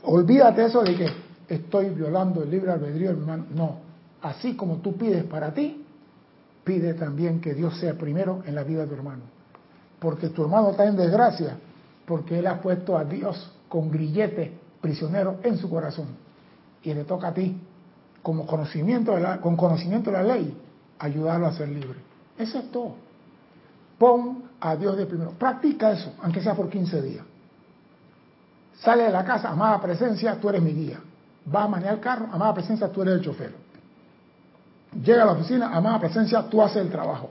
[0.06, 1.08] Olvídate eso de que
[1.48, 3.46] estoy violando el libre albedrío hermano.
[3.54, 3.78] No,
[4.22, 5.84] así como tú pides para ti,
[6.62, 9.22] pide también que Dios sea primero en la vida de tu hermano.
[9.98, 11.58] Porque tu hermano está en desgracia,
[12.06, 16.06] porque él ha puesto a Dios con grillete prisionero en su corazón.
[16.84, 17.60] Y le toca a ti,
[18.22, 20.56] como conocimiento de la, con conocimiento de la ley,
[21.00, 21.98] ayudarlo a ser libre.
[22.38, 22.94] Eso es todo.
[23.98, 25.32] Pon a Dios de primero.
[25.32, 27.24] Practica eso, aunque sea por 15 días.
[28.80, 31.00] Sale de la casa, amada presencia, tú eres mi guía.
[31.54, 33.54] Va a manejar el carro, amada presencia, tú eres el chofer.
[35.02, 37.30] Llega a la oficina, amada presencia, tú haces el trabajo.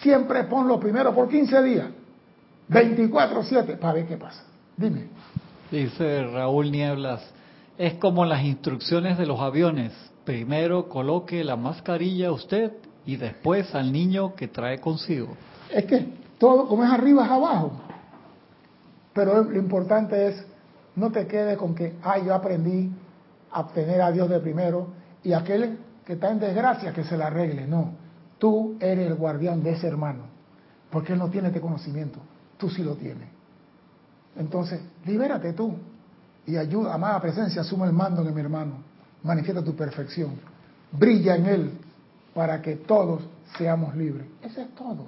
[0.00, 1.86] Siempre ponlo primero por 15 días.
[2.68, 4.42] 24-7, para ver qué pasa.
[4.76, 5.08] Dime.
[5.70, 7.22] Dice Raúl Nieblas,
[7.78, 9.92] es como las instrucciones de los aviones.
[10.24, 12.72] Primero coloque la mascarilla usted
[13.04, 15.36] y después al niño que trae consigo.
[15.70, 16.06] Es que
[16.38, 17.72] todo, como es arriba, es abajo.
[19.14, 20.46] Pero lo importante es,
[20.96, 22.90] no te quedes con que, ah, yo aprendí
[23.50, 24.88] a tener a Dios de primero
[25.22, 27.66] y aquel que está en desgracia que se la arregle.
[27.66, 27.92] No,
[28.38, 30.24] tú eres el guardián de ese hermano,
[30.90, 32.18] porque él no tiene este conocimiento,
[32.58, 33.28] tú sí lo tienes.
[34.36, 35.74] Entonces, libérate tú
[36.46, 38.76] y ayuda, amada presencia, asume el mando de mi hermano,
[39.22, 40.32] manifiesta tu perfección,
[40.90, 41.72] brilla en él
[42.34, 43.22] para que todos
[43.56, 44.26] seamos libres.
[44.42, 45.06] Eso es todo.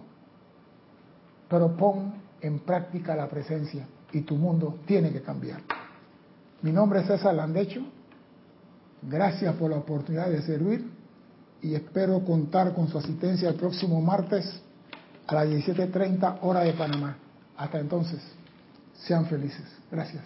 [1.48, 5.60] Pero pon en práctica la presencia y tu mundo tiene que cambiar.
[6.62, 7.82] Mi nombre es César Landecho.
[9.02, 10.90] Gracias por la oportunidad de servir
[11.60, 14.62] y espero contar con su asistencia el próximo martes
[15.26, 17.18] a las 17.30 hora de Panamá.
[17.56, 18.20] Hasta entonces,
[18.94, 19.66] sean felices.
[19.90, 20.22] Gracias.